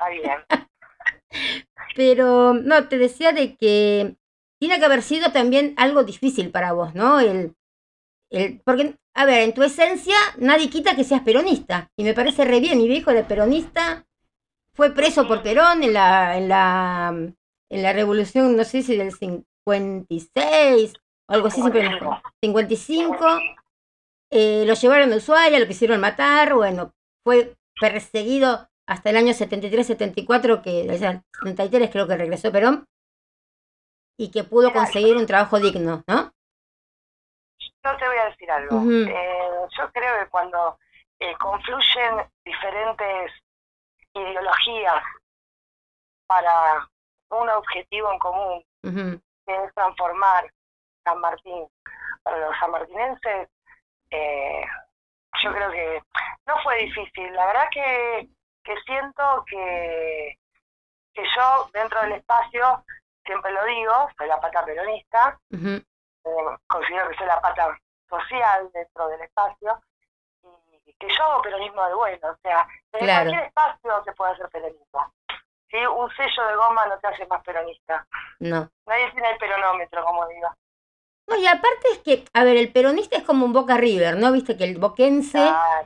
[0.00, 0.38] Está bien.
[1.96, 4.16] Pero no, te decía de que
[4.58, 7.20] tiene que haber sido también algo difícil para vos, ¿no?
[7.20, 7.54] El,
[8.30, 11.90] el, porque, a ver, en tu esencia nadie quita que seas peronista.
[11.96, 12.78] Y me parece re bien.
[12.78, 14.06] Mi viejo era peronista,
[14.74, 17.08] fue preso por Perón en la, en la,
[17.68, 20.94] en la revolución, no sé si del 56
[21.28, 22.22] o algo así, siempre me acuerdo.
[22.42, 23.16] 55.
[24.30, 26.94] Eh, lo llevaron a Ushuaia, lo quisieron matar, bueno,
[27.24, 32.88] fue perseguido hasta el año 73-74, que, sea, 73 creo que regresó Perón,
[34.18, 36.32] y que pudo conseguir un trabajo digno, ¿no?
[37.84, 38.82] Yo te voy a decir algo.
[38.90, 40.76] Eh, yo creo que cuando
[41.20, 43.32] eh, confluyen diferentes
[44.12, 45.04] ideologías
[46.26, 46.88] para
[47.30, 50.52] un objetivo en común, que es transformar
[51.04, 51.68] San Martín
[52.24, 53.48] para los sanmartinenses,
[54.10, 54.64] eh,
[55.44, 56.02] yo creo que
[56.46, 57.32] no fue difícil.
[57.34, 58.28] La verdad que,
[58.64, 60.36] que siento que,
[61.14, 62.84] que yo dentro del espacio,
[63.24, 69.08] siempre lo digo, soy la pata peronista, eh, considero que soy la pata social dentro
[69.08, 69.80] del espacio
[70.84, 73.24] y que yo hago peronismo de bueno, o sea, en Claro.
[73.30, 75.10] cualquier espacio se puede hacer peronista.
[75.70, 75.76] ¿sí?
[75.86, 78.06] Un sello de goma no te hace más peronista.
[78.40, 78.68] No.
[78.86, 80.48] Nadie tiene el peronómetro, como digo.
[81.30, 84.32] No, y aparte es que, a ver, el peronista es como un Boca River, ¿no?
[84.32, 85.38] Viste que el boquense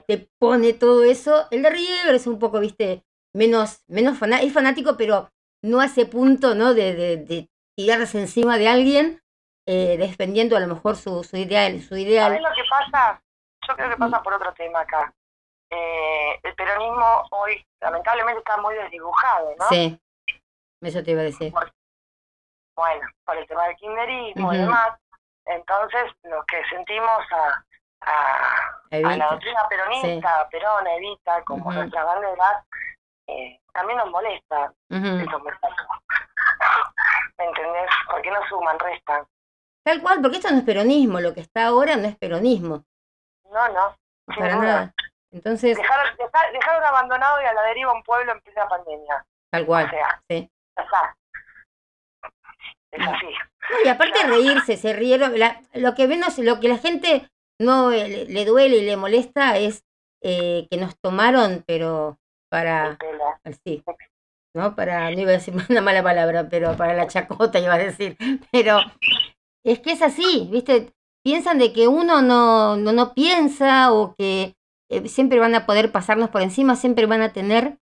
[0.08, 1.46] te pone todo eso.
[1.50, 5.30] El de River es un poco, viste, menos, menos fana- es fanático, pero
[5.62, 6.72] no hace punto, ¿no?
[6.74, 9.22] De, de, de tirarse encima de alguien,
[9.66, 12.42] eh, defendiendo a lo mejor su, su ideal, su ¿Sabés ideal.
[12.42, 13.22] lo que pasa?
[13.68, 15.12] Yo creo que pasa por otro tema acá.
[15.70, 19.64] Eh, el peronismo hoy, lamentablemente, está muy desdibujado, ¿no?
[19.68, 19.98] Sí,
[20.82, 21.52] eso te iba a decir.
[22.76, 24.64] Bueno, por el tema del kirchnerismo y Ujú.
[24.66, 24.98] demás.
[25.46, 27.64] Entonces, los que sentimos a,
[28.00, 32.64] a, a la doctrina peronista, a Perón, Evita, como nuestras banderas,
[33.26, 35.06] eh, también nos molesta Ujú.
[35.06, 35.86] esos mensajes.
[37.38, 37.90] ¿Me entendés?
[38.10, 39.26] Porque no suman, restan.
[39.84, 42.84] Tal cual, porque esto no es peronismo, lo que está ahora no es peronismo,
[43.50, 43.96] No, no.
[44.38, 44.94] para nada.
[45.30, 49.26] Entonces, Dejaron, deja- dejaron abandonado y a la deriva un pueblo en plena pandemia.
[49.50, 50.48] tal O cual, sea, sí.
[50.76, 51.16] ya está.
[52.92, 53.34] Es así.
[53.70, 55.38] No, y aparte reírse, se rieron.
[55.38, 57.28] La- lo que menos, lo que la gente
[57.60, 59.84] no eh, le, le duele y le molesta es
[60.22, 62.18] eh, que nos tomaron, pero
[62.50, 62.96] para,
[63.64, 63.82] sí,
[64.54, 64.74] ¿no?
[64.76, 68.16] Para, no iba a decir una mala palabra, pero para la chacota iba a decir.
[68.52, 68.78] Pero
[69.64, 70.92] es que es así, ¿viste?
[71.24, 74.54] Piensan de que uno no, no, no piensa o que
[74.90, 77.78] eh, siempre van a poder pasarnos por encima, siempre van a tener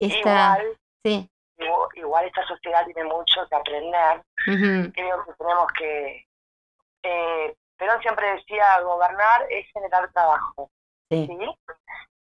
[0.00, 0.58] esta...
[0.60, 1.28] Igual, Sí.
[1.94, 4.22] Igual, esta sociedad tiene mucho que aprender.
[4.44, 6.26] Creo que tenemos que...
[7.02, 10.70] Eh, Perón siempre decía, gobernar es generar trabajo.
[11.10, 11.26] sí.
[11.26, 11.58] ¿sí?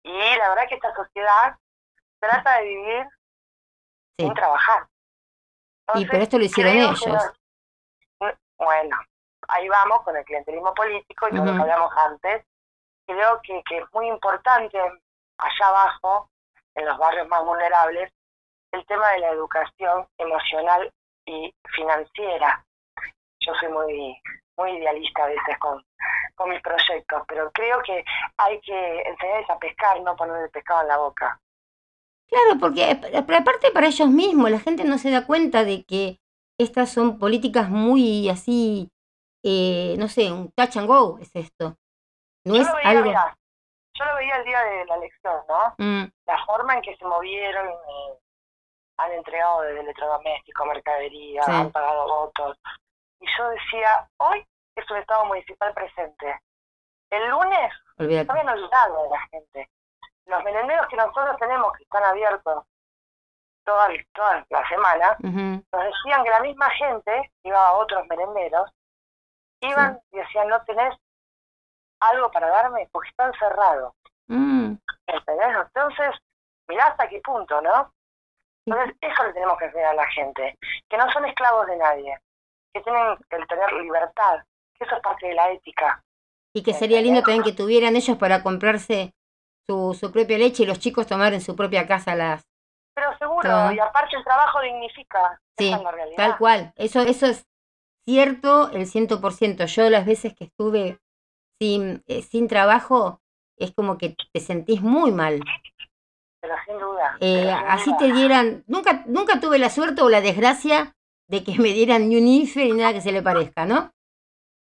[0.04, 1.56] Y la verdad que esta sociedad
[2.20, 3.08] trata de vivir
[4.18, 4.26] Sí.
[4.26, 4.88] sin trabajar.
[5.96, 7.06] Y pero esto lo hicieron ellos.
[8.20, 8.98] no- bueno,
[9.48, 11.56] ahí vamos con el clientelismo político y todo lo Ujú.
[11.58, 12.46] que hablamos antes.
[13.08, 16.30] Creo que, que es muy importante allá abajo,
[16.76, 18.12] en los barrios más vulnerables,
[18.72, 20.92] el tema de la educación emocional
[21.26, 22.66] y financiera.
[23.40, 24.22] Yo soy muy
[24.58, 25.84] muy idealista a veces con,
[26.36, 28.04] con mis proyectos, pero creo que
[28.38, 31.40] hay que enseñarles a pescar, no poner el pescado en la boca.
[32.28, 36.20] Claro, porque aparte para ellos mismos, la gente no se da cuenta de que
[36.58, 38.90] estas son políticas muy así,
[39.44, 41.76] eh, no sé, un touch and go es esto.
[42.46, 43.06] No yo es lo veía, algo...
[43.06, 43.38] mirá,
[43.98, 45.76] yo lo veía el día de la elección, ¿no?
[45.78, 48.20] Mm, La forma en que se movieron, eh,
[49.04, 51.52] han entregado desde electrodoméstico, mercadería, Sí.
[51.52, 52.58] han pagado votos.
[53.20, 54.45] Y yo decía, hoy
[54.76, 56.39] es un Estado municipal presente.
[57.10, 58.32] El lunes se olvídate.
[58.32, 59.70] habían olvidado de la gente.
[60.26, 62.64] Los merenderos que nosotros tenemos, que están abiertos
[63.66, 68.72] toda, toda la semana, nos decían que la misma gente, iba a otros merenderos,
[69.62, 70.95] iban y decían, no tenés
[71.99, 73.93] algo para darme porque están cerrados.
[74.28, 74.74] mm,
[75.08, 75.56] ¿Entendés?
[75.66, 76.16] Entonces,
[76.68, 77.91] mirá hasta qué punto, ¿no?
[78.66, 80.57] Entonces, eso le tenemos que enseñar a la gente,
[80.89, 82.18] que no son esclavos de nadie,
[82.74, 84.43] que tienen que tener libertad,
[84.78, 86.03] que eso es parte de la ética.
[86.53, 89.14] Y que sería lindo también que tuvieran ellos para comprarse
[89.68, 92.43] su, su propia leche y los chicos tomar en su propia casa las...
[92.93, 96.18] Pero seguro, y aparte el trabajo dignifica, Sí, esa es la realidad.
[96.18, 97.47] Tal cual, eso, eso es
[98.05, 99.66] cierto el ciento por ciento.
[99.66, 100.99] Yo las veces que estuve
[101.59, 103.22] sin, eh, sin trabajo,
[103.57, 105.39] es como que te sentís muy mal.
[106.42, 107.18] Pero sin duda.
[107.20, 107.98] Eh, pero sin así duda.
[108.00, 110.96] te dieran, nunca, nunca tuve la suerte o la desgracia
[111.28, 113.92] de que me dieran ni un IFE ni nada que se le parezca, ¿no?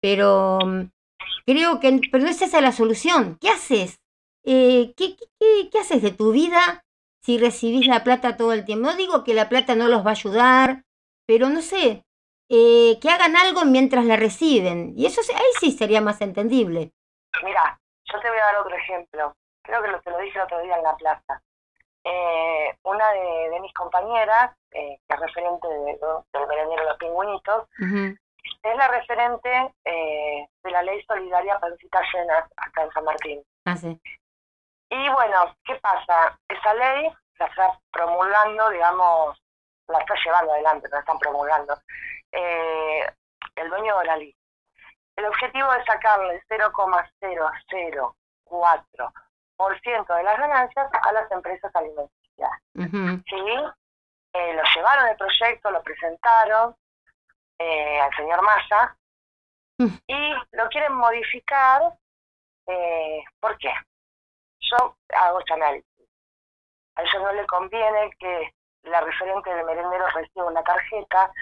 [0.00, 0.82] Pero mm,
[1.46, 3.38] creo que, pero no es esa la solución.
[3.40, 3.98] ¿Qué haces?
[4.44, 6.84] Eh, ¿qué, qué, qué- qué haces de tu vida
[7.22, 8.86] si recibís la plata todo el tiempo?
[8.88, 10.82] No digo que la plata no los va a ayudar,
[11.26, 12.04] pero no sé,
[12.50, 14.92] eh, que hagan algo mientras la reciben.
[14.96, 16.92] Y eso ahí sí sería más entendible.
[17.42, 17.80] Mira,
[18.12, 19.32] yo te voy a dar otro ejemplo.
[19.62, 21.42] Creo que lo, te lo dije el otro día en la plaza.
[22.04, 25.98] Eh, una de, de mis compañeras, eh, que es referente de-
[26.32, 27.66] del merendero Los Pingüinitos,
[28.62, 33.42] es la referente eh, de la ley solidaria Pancitas Llenas acá en San Martín.
[33.64, 33.98] Ah, sí.
[34.90, 36.38] Y bueno, ¿qué pasa?
[36.48, 39.42] Esa ley la está promulgando, digamos,
[39.88, 41.74] la está llevando adelante, la están promulgando,
[42.32, 44.36] el dueño de la ley.
[45.16, 49.12] El objetivo es sacarle 0,004%
[49.58, 52.50] de las ganancias a las empresas alimenticias.
[53.28, 53.44] ¿sí?
[54.32, 56.74] Eh, lo llevaron el proyecto, lo presentaron
[57.58, 58.96] eh, al señor Massa
[59.78, 59.86] Mm.
[60.06, 61.82] y lo quieren modificar.
[62.66, 63.72] Eh, ¿Por qué?
[64.60, 66.08] Yo hago este análisis.
[66.96, 71.32] A ellos no le conviene que la referente del merendero reciba una tarjeta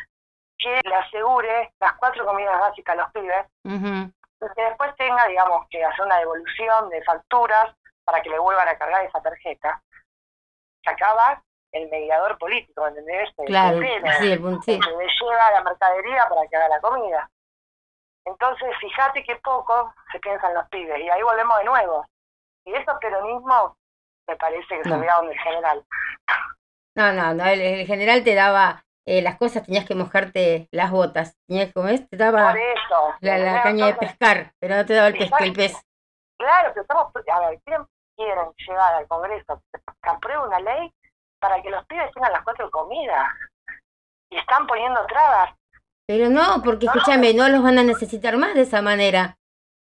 [0.58, 5.66] que le asegure las cuatro comidas básicas a los pibes y que después tenga, digamos,
[5.68, 7.74] que hacer una devolución de facturas
[8.12, 9.82] para que le vuelvan a cargar esa tarjeta.
[10.84, 11.42] Se acaba
[11.72, 13.30] el mediador político, ¿entendés?
[13.46, 14.72] Claro, sí, el punto, sí.
[14.72, 17.30] el que le lleva la mercadería para que haga la comida.
[18.26, 22.06] Entonces, fíjate qué poco se piensan los pibes, y ahí volvemos de nuevo.
[22.66, 23.78] Y eso peronismo
[24.28, 25.84] me parece que se olvidaron del general.
[26.94, 31.38] No, no, no, el, general te daba eh, las cosas, tenías que mojarte las botas,
[31.46, 32.54] tenías que comer, te daba
[33.20, 35.82] la, caña de pescar, pero no te daba el, pez, el pez.
[36.36, 37.86] Claro, pero estamos, a ver, ¿quién
[38.24, 40.92] quieren llegar al Congreso que apruebe una ley
[41.40, 43.28] para que los pibes tengan las cuatro comidas?
[44.30, 45.54] Y están poniendo trabas.
[46.06, 49.36] Pero no, porque escúchame, no los van a necesitar más de esa manera.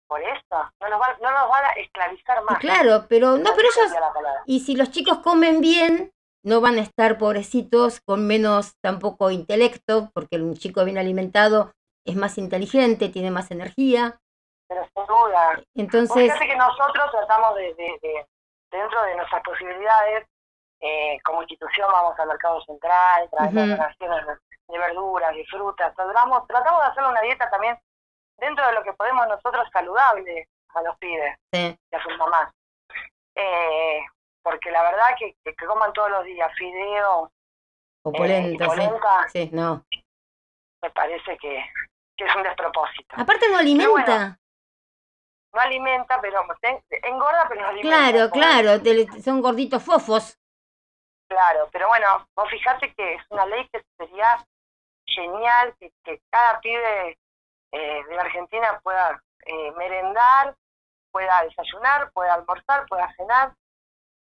[0.07, 2.57] Por eso, no nos, van, no nos van a esclavizar más.
[2.59, 3.93] Claro, pero no, pero ellos...
[4.45, 6.11] Y si los chicos comen bien,
[6.43, 11.73] no van a estar pobrecitos con menos tampoco intelecto, porque un chico bien alimentado
[12.05, 14.19] es más inteligente, tiene más energía.
[14.69, 15.61] Pero sin duda.
[15.75, 16.15] Entonces...
[16.15, 18.25] Fíjate que nosotros tratamos de, de,
[18.71, 20.25] dentro de nuestras posibilidades,
[20.79, 24.25] eh, como institución vamos al mercado central, traemos donaciones
[24.67, 27.77] de verduras, de frutas, tratamos, tratamos de hacer una dieta también
[28.37, 32.53] dentro de lo que podemos nosotros saludable a los pibes y a sus mamás.
[33.35, 34.01] Eh,
[34.41, 37.31] porque la verdad que, que, coman todos los días fideo
[38.03, 39.49] o polenta, eh, sí.
[39.51, 39.83] no.
[40.81, 41.65] Me parece que,
[42.15, 43.15] que, es un despropósito.
[43.17, 44.39] Aparte no alimenta.
[45.53, 46.41] No alimenta, pero
[47.03, 48.11] engorda, pero no alimenta.
[48.11, 50.37] Claro, claro, son gorditos fofos.
[51.27, 54.43] Claro, pero bueno, vos fijate que es una ley que sería
[55.05, 57.17] genial, que, que cada pibe
[57.71, 60.55] eh, de Argentina pueda eh, merendar,
[61.11, 63.53] pueda desayunar, pueda almorzar, pueda cenar,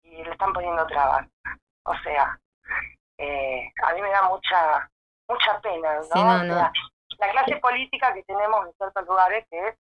[0.03, 1.27] y le están poniendo trabas.
[1.83, 2.39] O sea,
[3.17, 4.89] eh, a mí me da mucha
[5.27, 6.43] mucha pena, ¿no?
[6.43, 6.71] La,
[7.31, 9.75] clase política que tenemos en ciertos lugares que es,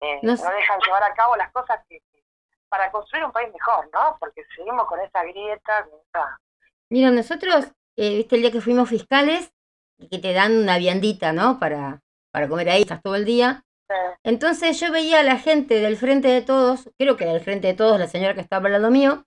[0.00, 2.00] eh, no, dejan llevar a cabo las cosas que,
[2.68, 4.16] para construir un país mejor, ¿no?
[4.20, 5.88] Porque seguimos con esa grieta,
[6.90, 9.52] Mira, nosotros, eh, viste el día que fuimos fiscales,
[10.10, 11.58] que te dan una viandita, ¿no?
[11.58, 13.64] Para, para comer ahí, estás todo el día.
[14.22, 17.74] Entonces yo veía a la gente del frente de todos, creo que del frente de
[17.74, 19.24] todos, la señora que estaba al lado mío,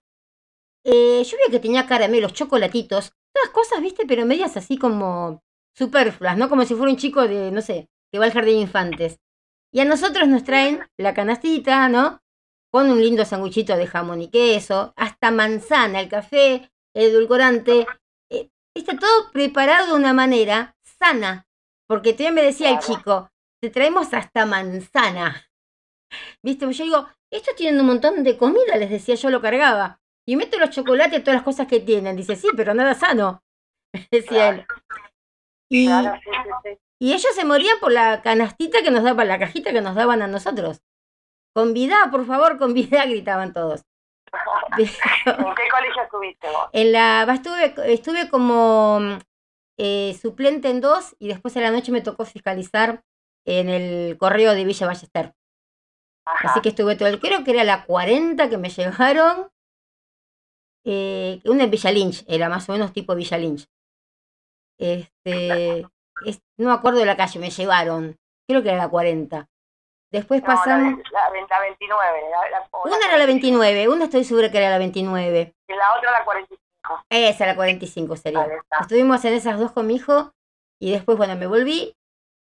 [0.84, 5.42] eh, yo veía que tenía caramelos, chocolatitos, todas cosas, viste, pero medias así como
[5.74, 6.48] superfluas, ¿no?
[6.48, 9.18] Como si fuera un chico de, no sé, que va al jardín de infantes.
[9.72, 12.20] Y a nosotros nos traen la canastita, ¿no?
[12.70, 17.86] Con un lindo sanguchito de jamón y queso, hasta manzana, el café, el edulcorante.
[18.30, 21.46] Eh, está todo preparado de una manera sana.
[21.88, 25.48] Porque también me decía el chico, te traemos hasta manzana.
[26.42, 26.70] ¿Viste?
[26.70, 30.00] Yo digo, estos tienen un montón de comida, les decía, yo lo cargaba.
[30.26, 32.16] Y meto los chocolates y todas las cosas que tienen.
[32.16, 33.42] Dice, sí, pero nada sano.
[34.10, 34.66] Decía él.
[35.70, 35.88] Y,
[37.02, 40.22] y ellos se morían por la canastita que nos daban, la cajita que nos daban
[40.22, 40.82] a nosotros.
[41.52, 43.82] Convidá, por favor, convidá, gritaban todos.
[44.76, 46.68] ¿En qué colegio estuviste vos?
[46.72, 49.18] En la, estuve, estuve como
[49.78, 53.02] eh, suplente en dos y después en la noche me tocó fiscalizar
[53.46, 55.34] en el correo de Villa Ballester.
[56.24, 59.48] Así que estuve todo el, creo que era la 40 que me llevaron.
[60.84, 63.66] Eh, una en Villa Lynch, era más o menos tipo Villa Lynch.
[64.78, 65.84] Este,
[66.58, 68.18] no me acuerdo de la calle, me llevaron.
[68.48, 69.48] Creo que era la 40.
[70.12, 71.00] Después pasamos.
[71.10, 71.76] La, 29.
[72.84, 75.54] una era la 29, una estoy segura que era la 29.
[75.68, 76.62] Y la otra la 45.
[77.08, 78.46] Esa, la 45 sería.
[78.80, 80.32] Estuvimos en esas dos con mi hijo
[80.80, 81.94] y después, bueno, me volví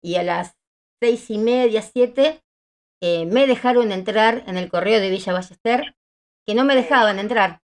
[0.02, 0.56] y a las
[1.02, 2.42] seis y media, siete,
[3.00, 5.96] eh, me dejaron entrar en el correo de Villa Ballester,
[6.46, 7.60] que no me dejaban entrar.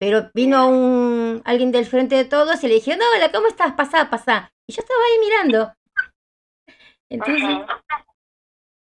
[0.00, 3.72] Pero vino un alguien del frente de todos y le dije, no, hola, ¿cómo estás?
[3.74, 4.52] Pasá, pasá.
[4.70, 5.74] Y yo estaba ahí mirando.
[7.08, 7.66] Entonces,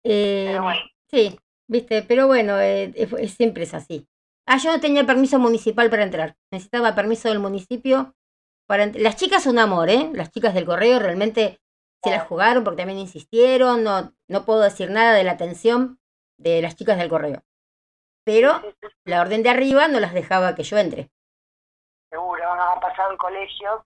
[0.03, 0.59] eh,
[1.09, 2.93] sí, viste, pero bueno, eh,
[3.29, 4.09] siempre es así.
[4.45, 6.37] Ah, yo no tenía permiso municipal para entrar.
[6.51, 8.17] Necesitaba permiso del municipio
[8.67, 10.11] para Las chicas son amor, ¿eh?
[10.15, 11.61] Las chicas del correo realmente
[12.03, 13.85] se las jugaron porque también insistieron.
[13.85, 16.01] No, no puedo decir nada de la atención
[16.39, 17.45] de las chicas del correo.
[18.25, 18.61] Pero
[19.05, 21.13] la orden de arriba no las dejaba que yo entre.
[22.11, 23.83] Seguro, nos ha pasado en colegios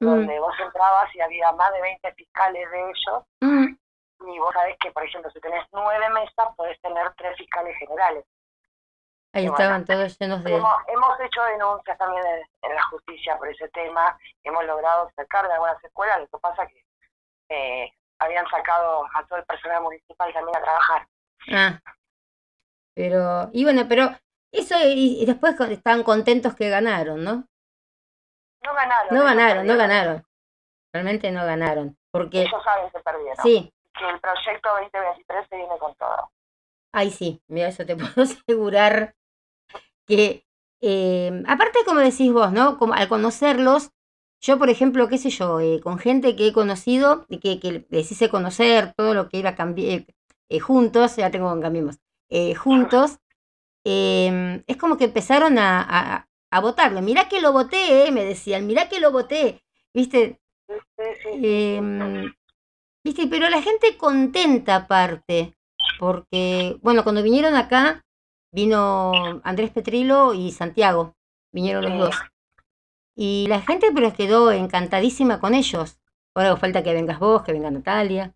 [0.00, 0.06] mm.
[0.06, 3.24] donde vos entrabas y había más de 20 fiscales de ellos.
[3.40, 3.76] Mm.
[4.28, 8.24] Y vos sabés que, por ejemplo, si tenés nueve mesas, podés tener tres fiscales generales.
[9.32, 10.54] Ahí estaban todos llenos de...
[10.54, 12.24] Hemos, hecho denuncias también
[12.62, 16.66] en, la justicia por ese tema, hemos logrado sacar de algunas escuelas, lo que pasa
[16.66, 16.84] que
[17.50, 21.06] eh, habían sacado a todo el personal municipal también a trabajar.
[21.52, 21.80] Ah,
[22.94, 24.08] pero, y bueno, pero
[24.52, 27.46] eso, y, después estaban contentos que ganaron, ¿no?
[28.62, 29.14] No ganaron.
[29.14, 30.26] No ganaron, no ganaron.
[30.92, 31.96] Realmente no ganaron.
[32.10, 32.42] Porque...
[32.42, 33.36] Ellos saben que perdieron.
[33.42, 33.72] Sí.
[33.98, 36.30] Que el proyecto 2023 se viene con todo.
[36.92, 39.14] Ay, sí, mira, eso te puedo asegurar
[40.06, 40.46] que,
[40.80, 42.78] eh, aparte como decís vos, ¿no?
[42.78, 43.90] Como al conocerlos,
[44.40, 47.86] Yo, por ejemplo, qué sé yo, eh, con gente que he conocido, y que, que
[47.90, 50.04] les hice conocer todo lo que era cambiar
[50.48, 51.98] eh, juntos, ya tengo cambiemos,
[52.30, 53.18] eh, juntos,
[53.84, 57.02] em, es como que empezaron a, a, a votarlo.
[57.02, 59.62] Mirá que lo voté, me decían, mirá que lo voté,
[59.94, 60.40] ¿viste?
[61.24, 62.32] Em,
[63.04, 63.28] ¿Viste?
[63.28, 65.54] Pero la gente contenta aparte,
[66.00, 68.04] porque, bueno, cuando vinieron acá,
[68.50, 69.12] vino
[69.44, 71.14] Andrés Petrilo y Santiago,
[71.52, 72.16] vinieron los dos.
[73.14, 75.98] Y la gente pero quedó encantadísima con ellos.
[76.34, 78.34] Ahora falta que vengas vos, que venga Natalia.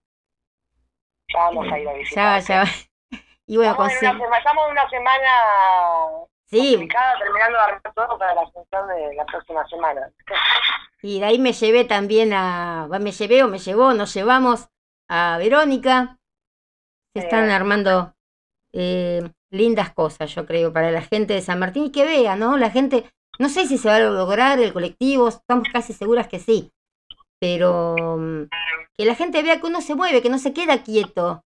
[1.28, 2.42] Ya vamos a ir a visitar.
[2.42, 2.72] Ya, ya.
[3.46, 5.28] Y bueno, con estamos en una semana
[6.50, 10.10] Sí, complicada, terminando de arreglar todo para la función de la próxima semana.
[11.02, 12.88] y de ahí me llevé también a.
[13.00, 14.68] Me llevé o me llevó, nos llevamos
[15.08, 16.18] a Verónica.
[17.14, 17.52] Se están Sí.
[17.52, 18.14] armando
[18.72, 22.56] eh, lindas cosas, yo creo, para la gente de San Martín y que vea, ¿no?
[22.56, 26.38] La gente, no sé si se va a lograr el colectivo, estamos casi seguras que
[26.38, 26.70] sí,
[27.40, 28.44] pero mm,
[28.96, 31.42] que la gente vea que uno se mueve, que no se queda quieto.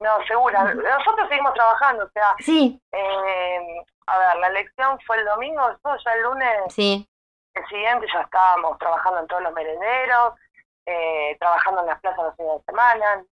[0.00, 0.62] No, segura.
[0.74, 6.02] Nosotros seguimos trabajando, o sea, Sí, eh, a ver, la elección fue el domingo, nosotros
[6.04, 7.08] ya el lunes, sí,
[7.54, 10.34] el siguiente ya estábamos trabajando en todos los merenderos,
[10.86, 13.24] eh, trabajando en las plazas los fines de semana.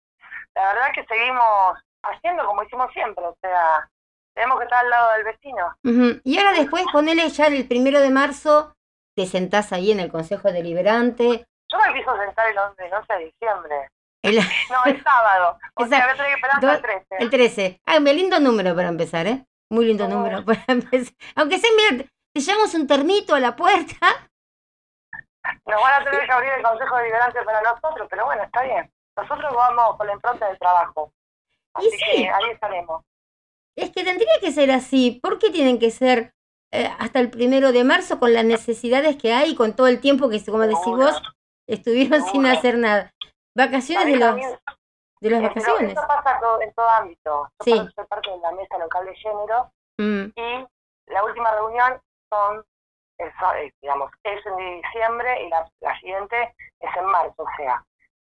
[0.54, 3.88] La verdad que seguimos haciendo como hicimos siempre, o sea,
[4.34, 5.76] tenemos que estar al lado del vecino.
[5.84, 6.20] Ujú.
[6.24, 8.74] Y ahora después, ponele ya el primero de marzo,
[9.14, 11.46] te sentás ahí en el Consejo Deliberante.
[11.70, 13.88] Yo me empiezo a sentar el 11, el 11 de diciembre.
[14.22, 15.58] El, No, el sábado.
[15.74, 17.06] O sea, Esa- voy a tener que esperar hasta el do- 13.
[17.18, 17.80] el 13.
[17.86, 19.46] Ah, un lindo número para empezar, ¿eh?
[19.70, 21.14] Muy lindo número para empezar.
[21.34, 22.04] Aunque sea, mira,
[22.34, 23.96] te llevamos un termito a la puerta.
[25.66, 28.90] Nos van a tener que abrir el Consejo Deliberante para nosotros, pero bueno, está bien.
[29.16, 31.12] Nosotros vamos con la impronta del trabajo.
[31.80, 31.98] Y sí.
[32.16, 33.02] que ahí estaremos.
[33.76, 35.18] Es que tendría que ser así.
[35.22, 36.32] ¿Por qué tienen que ser
[36.70, 40.28] eh, hasta el primero de marzo con las necesidades que hay, con todo el tiempo
[40.28, 41.20] que, como decís vos,
[41.66, 43.12] estuvieron sin hacer nada?
[43.55, 44.36] Vacaciones de, los,
[45.20, 45.92] de las eh, vacaciones.
[45.92, 47.48] Eso pasa todo- en todo ámbito.
[47.61, 47.88] Yo Sí.
[47.94, 50.66] soy parte de la mesa local de género Mm, y
[51.12, 52.00] la última reunión
[52.30, 52.64] son,
[53.18, 53.32] es,
[53.62, 57.34] es, digamos, es en diciembre y la, la siguiente es en marzo.
[57.42, 57.84] O sea,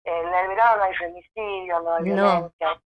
[0.04, 2.14] en el verano no hay femicidio, no hay No.
[2.14, 2.82] violencia.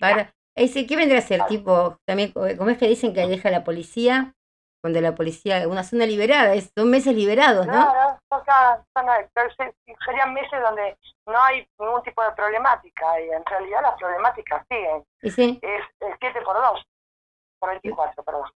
[0.00, 1.44] para, ese, ¿Qué vendrá a ser?
[1.46, 4.34] Tipo, también, co- ¿cómo es que dicen que deja la policía?
[4.82, 7.72] Cuando la policía, una zona liberada, es dos meses liberados, ¿no?
[7.72, 9.06] Claro, o sea, son,
[10.04, 15.04] serían meses donde no hay ningún tipo de problemática y en realidad las problemáticas siguen.
[15.22, 16.82] Y sí, Es, es 7 por 2,
[17.60, 18.50] por 24, perdón.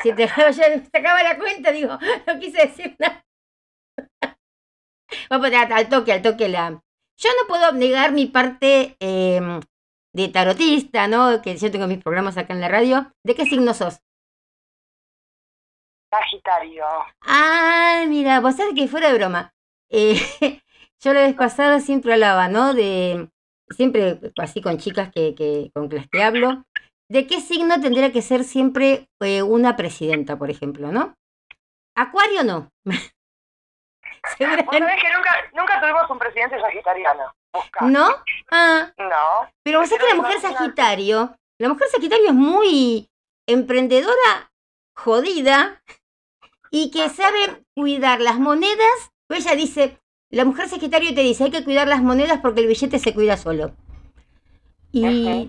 [0.00, 1.98] si te ya se acaba la cuenta, digo,
[2.28, 3.24] no quise decir nada.
[5.30, 6.80] Vamos a al toque, al toque la.
[7.18, 9.60] Yo no puedo negar mi parte eh,
[10.14, 11.42] de tarotista, ¿no?
[11.42, 13.12] Que yo tengo mis programas acá en la radio.
[13.24, 14.00] ¿De qué signo sos?
[16.10, 16.84] Sagitario.
[17.22, 19.52] Ah, mira, vos sabés que fuera de broma.
[19.90, 20.14] Eh,
[21.00, 22.74] yo la vez pasada siempre hablaba, ¿no?
[22.74, 23.28] De,
[23.70, 26.64] siempre así con chicas que, que, con las que hablo,
[27.08, 31.14] de qué signo tendría que ser siempre eh, una presidenta, por ejemplo, ¿no?
[31.96, 32.68] Acuario no.
[34.36, 34.80] Seguramente- que
[35.16, 37.32] nunca, nunca tuvimos un presidente sagitariano.
[37.52, 37.84] Busca.
[37.86, 38.08] ¿No?
[38.50, 39.50] Ah, No.
[39.64, 43.08] pero vos sabés que la mujer Sagitario, la mujer Sagitario es muy
[43.48, 44.52] emprendedora,
[44.94, 45.82] jodida,
[46.70, 49.12] y que sabe cuidar las monedas.
[49.28, 49.98] Ella dice,
[50.30, 53.36] la mujer Sagitario te dice, hay que cuidar las monedas porque el billete se cuida
[53.36, 53.72] solo.
[54.92, 55.48] Y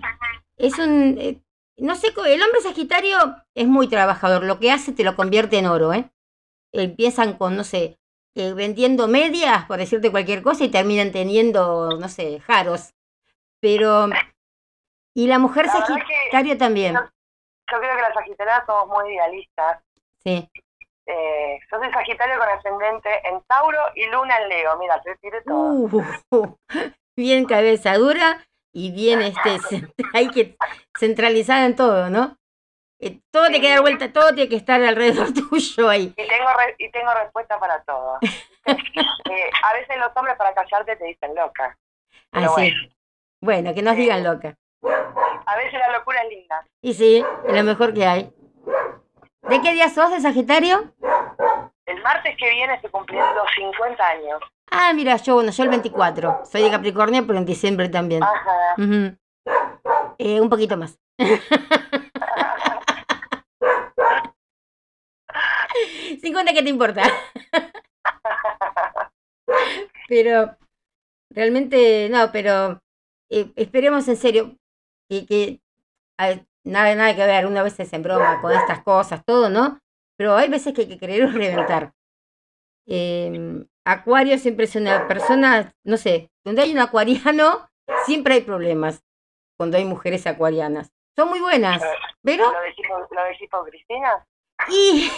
[0.56, 1.40] es un, eh,
[1.78, 3.18] no sé, el hombre Sagitario
[3.54, 6.10] es muy trabajador, lo que hace te lo convierte en oro, ¿eh?
[6.72, 7.98] Empiezan con, no sé,
[8.34, 12.94] eh, vendiendo medias, por decirte cualquier cosa, y terminan teniendo, no sé, jaros.
[13.60, 14.08] Pero,
[15.14, 19.82] y la mujer La que- Sagitario también, Yo creo que las sagitarianas somos muy idealistas.
[20.24, 20.48] sí.
[21.72, 24.76] Eh, yo soy sagitario con ascendente en Tauro y luna en Leo.
[24.78, 25.72] Mira, te tiré todo.
[26.30, 26.56] Uh,
[27.16, 28.44] bien cabeza dura
[28.74, 29.58] y bien este
[30.14, 30.56] hay que
[30.98, 32.36] centralizada en todo, ¿no?
[33.00, 36.14] Eh, todo tiene que dar vuelta, todo tiene que estar alrededor tuyo ahí.
[36.16, 38.18] Y tengo re- y tengo respuesta para todo.
[38.64, 41.76] Eh, a veces los hombres para callarte te dicen loca.
[42.32, 42.72] Ah, Pero sí.
[43.40, 44.54] Bueno, que nos digan loca.
[45.46, 46.64] A veces la locura es linda.
[46.80, 48.32] Y sí, es lo mejor que hay.
[49.48, 50.94] ¿De qué día sos de Sagitario?
[51.86, 54.40] El martes que viene se cumplen los 50 años.
[54.70, 56.42] Ah, mira, yo, bueno, yo el 24.
[56.50, 58.22] Soy de Capricornio, pero en diciembre también.
[58.22, 58.74] Ajá.
[60.18, 60.98] Eh, un poquito más.
[66.20, 67.02] 50, ¿qué te importa?
[70.08, 70.56] pero
[71.30, 72.80] realmente no, pero
[73.30, 74.56] eh, esperemos en serio
[75.08, 75.60] que, que
[76.18, 79.78] a- nada, nada que ver, una vez en broma con estas cosas, todo, ¿no?
[80.22, 81.92] Pero hay veces que hay que querer reventar.
[82.86, 87.68] Em, Acuario siempre es una persona, no sé, donde hay un acuariano,
[88.06, 89.02] siempre hay problemas
[89.58, 90.92] cuando hay mujeres acuarianas.
[91.16, 91.82] Son muy buenas,
[92.22, 92.52] pero...
[92.52, 94.24] ¿Lo decís, por- lo decís por Cristina?
[94.68, 95.10] Y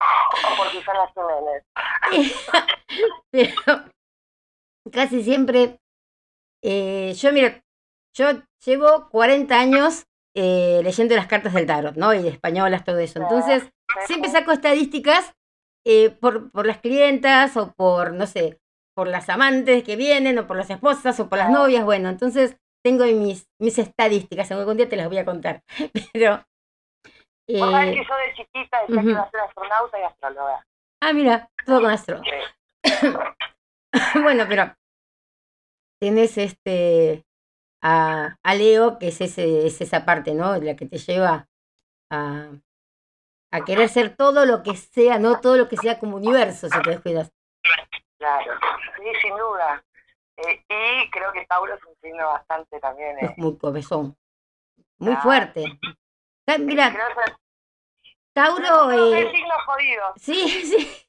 [0.00, 2.46] ¿O por Susana Jiménez?
[3.30, 3.84] pero
[4.90, 5.78] casi siempre,
[6.62, 7.62] eh, yo mira,
[8.14, 8.28] yo
[8.64, 10.06] llevo 40 años
[10.40, 12.14] eh, leyendo las cartas del tarot, ¿no?
[12.14, 13.20] Y de españolas, todo eso.
[13.20, 13.72] Entonces,
[14.06, 15.34] siempre saco estadísticas
[15.84, 18.60] eh, por, por las clientas o por, no sé,
[18.94, 21.84] por las amantes que vienen o por las esposas o por las novias.
[21.84, 25.64] Bueno, entonces tengo mis, mis estadísticas, algún día te las voy a contar.
[26.12, 26.44] Pero...
[27.48, 29.08] Vos sabés eh, que yo de chiquita decía que ujú.
[29.08, 30.66] iba a ser astronauta y astróloga.
[31.02, 32.20] ah, mira, todo con astro.
[34.22, 34.72] bueno, pero
[35.98, 37.24] tenés este
[37.82, 40.56] a, a Leo, que es ese, es esa parte, ¿no?
[40.56, 41.48] La que te lleva
[42.10, 42.50] a,
[43.52, 46.80] a querer ser todo lo que sea, no todo lo que sea como universo, si
[46.82, 47.30] te descuidas.
[48.18, 48.52] Claro,
[48.96, 49.84] sí, sin duda.
[50.36, 50.64] Eh,
[51.04, 53.16] y creo que Tauro es un signo bastante también.
[53.18, 54.16] eh, Es muy cabezón,
[54.98, 55.20] muy Ah.
[55.20, 55.64] fuerte.
[56.46, 56.98] Ah, Mira, que
[58.32, 60.12] Tauro, no eh, sé signos jodidos.
[60.16, 61.04] sí, sí.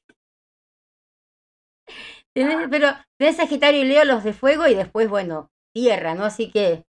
[2.34, 6.24] Tenés- pero tenés Sagitario y Leo los de fuego y después, bueno, tierra, ¿no?
[6.24, 6.84] Así que,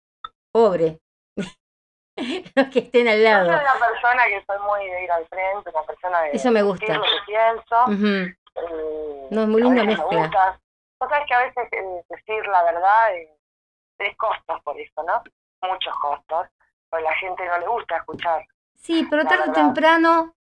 [0.51, 0.99] pobre.
[2.55, 3.45] los que estén al Yo lado.
[3.45, 6.61] soy una persona que soy muy de ir al frente, una persona de Eso me
[6.61, 6.93] gusta.
[6.93, 8.36] lo que pienso.
[8.55, 10.59] Eh, No, es muy linda mezcla.
[10.99, 13.36] Vos sabés que a veces eh, decir la verdad eh,
[13.99, 15.23] es costos por eso, ¿no?
[15.67, 16.47] Muchos costos.
[16.89, 18.45] Porque la gente no le gusta escuchar.
[18.75, 20.36] Sí, pero tarde o temprano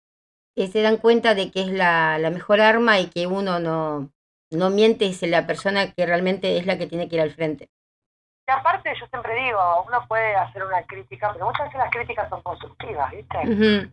[0.55, 4.09] eh, se dan cuenta de que es la, la mejor arma y que uno no,
[4.51, 7.69] no miente, es la persona que realmente es la que tiene que ir al frente.
[8.51, 12.41] Aparte, yo siempre digo, uno puede hacer una crítica, pero muchas veces las críticas son
[12.41, 13.91] constructivas, ¿viste?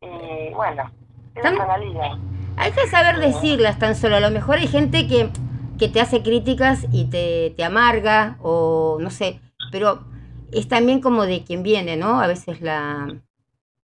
[0.00, 0.90] Y bueno,
[1.34, 2.12] es personalidad.
[2.56, 4.16] Hay que saber decirlas tan solo.
[4.16, 5.30] A lo mejor hay gente que,
[5.78, 9.40] que te hace críticas y te, te amarga o no sé,
[9.72, 10.04] pero
[10.52, 12.20] es también como de quien viene, ¿no?
[12.20, 13.08] A veces la,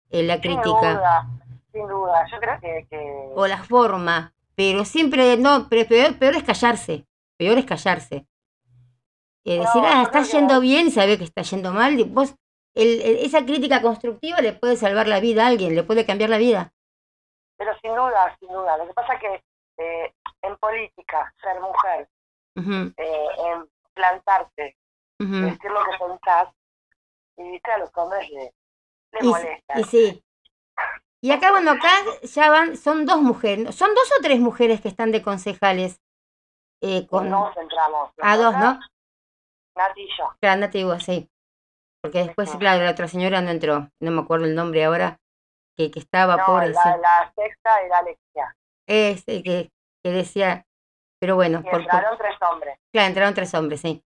[0.09, 1.27] eh, la Sin crítica duda,
[1.71, 2.25] sin duda.
[2.31, 7.05] Yo creo que, que o la forma, pero siempre, no, pero peor, peor es callarse,
[7.37, 8.25] peor es callarse.
[9.55, 12.35] No, decir, ah, está yendo bien, sabe que está yendo mal, y vos,
[12.75, 16.29] el- el- esa crítica constructiva le puede salvar la vida a alguien, le puede cambiar
[16.29, 16.73] la vida.
[17.57, 18.77] Pero sin duda, sin duda.
[18.77, 19.43] Lo que pasa es que
[19.79, 22.09] eh, en política, ser mujer,
[22.97, 24.75] eh, en plantarte,
[25.19, 26.49] decir lo que pensás,
[27.37, 28.53] y viste a los hombres le,
[29.13, 29.79] les Y, molesta.
[29.79, 30.23] y sí.
[31.21, 31.89] Y acá, bueno, acá
[32.23, 35.99] ya van, son dos mujeres, son dos o tres mujeres que están de concejales.
[36.81, 38.11] Eh, con, Nos entramos.
[38.21, 38.79] a dos, ¿no?
[39.77, 40.25] Nati y yo.
[40.41, 41.29] Claro, no te digo así.
[42.01, 45.19] Porque después, claro, la otra señora no entró, no me acuerdo el nombre ahora,
[45.77, 46.67] que, que estaba No, pobre.
[46.67, 46.73] sí.
[46.73, 48.55] la, la sexta era Alexia.
[48.87, 49.69] Ese que,
[50.03, 50.65] que decía,
[51.19, 52.79] pero bueno, Y por, por- entraron tres hombres.
[52.93, 54.03] claro, entraron tres hombres, sí.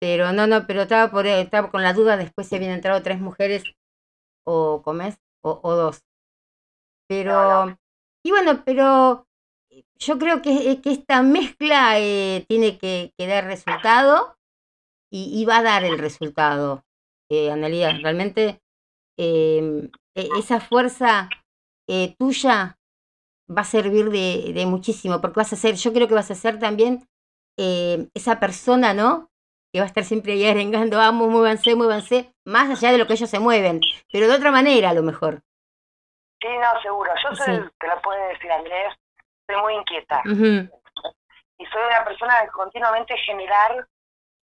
[0.00, 3.20] Pero no, no, pero estaba por estaba con la duda después si habían entrado tres
[3.20, 3.64] mujeres
[4.46, 6.02] o comés o, o dos.
[7.08, 7.76] Pero, No, no.
[8.24, 9.26] y bueno, pero
[9.98, 14.36] yo creo que, que esta mezcla eh, tiene que, que dar resultado
[15.10, 16.84] y, y va a dar el resultado,
[17.30, 17.98] eh, Analia.
[18.02, 18.60] Realmente
[19.18, 21.28] eh, esa fuerza
[21.88, 22.76] eh, tuya
[23.48, 26.34] va a servir de, de muchísimo, porque vas a ser, yo creo que vas a
[26.36, 27.08] ser también
[27.58, 29.28] eh, esa persona, ¿no?
[29.72, 33.14] Que va a estar siempre ahí arengando, vamos, muévanse, muévanse, más allá de lo que
[33.14, 33.80] ellos se mueven,
[34.12, 35.42] pero de otra manera a lo mejor.
[36.40, 37.10] Sí, no, seguro.
[37.22, 37.62] Yo soy, Sí.
[37.78, 38.94] te lo puede decir Andrés,
[39.46, 40.22] soy muy inquieta.
[40.24, 43.86] Y soy una persona de continuamente generar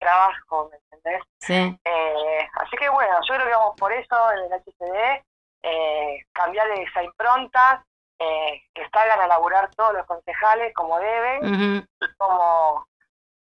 [0.02, 1.22] trabajo, ¿me entendés?
[1.40, 5.24] Sí, Eh, así que bueno, yo creo que vamos por eso en el HCD,
[5.62, 7.84] eh, cambiar esa impronta,
[8.18, 11.86] eh, que salgan a laburar todos los concejales como deben,
[12.18, 12.86] como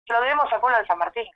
[0.07, 1.27] lo debemos al pueblo de San Martín.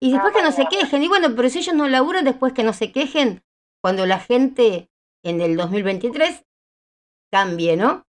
[0.00, 2.62] Y después que no se quejen, y bueno, pero si ellos no laburan, después que
[2.62, 3.42] no se quejen,
[3.80, 4.90] cuando la gente
[5.22, 6.44] en el 2023
[7.30, 8.04] cambie, ¿no?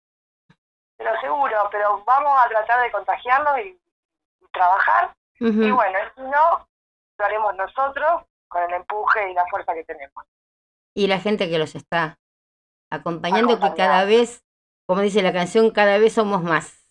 [0.98, 3.80] Pero seguro, pero vamos a tratar de contagiarnos y,
[4.42, 5.16] y trabajar,
[5.48, 6.68] Y bueno, si no,
[7.18, 10.26] lo haremos nosotros con el empuje y la fuerza que tenemos.
[10.94, 12.20] Y la gente que los está
[12.90, 14.44] acompañando, que cada vez,
[14.86, 16.86] como dice la canción, cada vez somos más.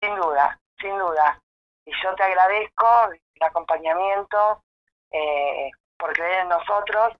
[0.00, 1.42] Sin duda, sin duda.
[1.84, 2.86] Y yo te agradezco
[3.34, 4.62] el acompañamiento
[5.10, 7.16] eh, por creer en nosotros.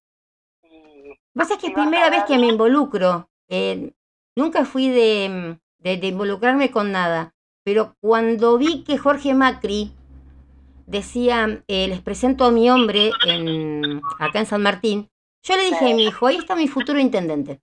[0.62, 3.28] Y Vos es que es primera vez que me involucro.
[3.48, 3.92] eh,
[4.36, 7.34] nunca fui de, de, de involucrarme con nada.
[7.64, 9.92] Pero cuando vi que Jorge Macri
[10.88, 15.10] decía, eh, les presento a mi hombre en, acá en San Martín,
[15.42, 17.60] yo le dije a mi hijo, ahí está mi futuro intendente.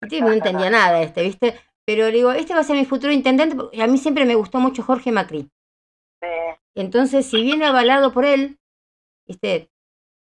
[0.00, 1.60] No entendía nada este, ¿viste?
[1.84, 4.34] Pero le digo, este va a ser mi futuro intendente, porque a mí siempre me
[4.34, 5.50] gustó mucho Jorge Macri.
[6.74, 8.58] Entonces, si viene avalado por él,
[9.26, 9.70] ¿viste?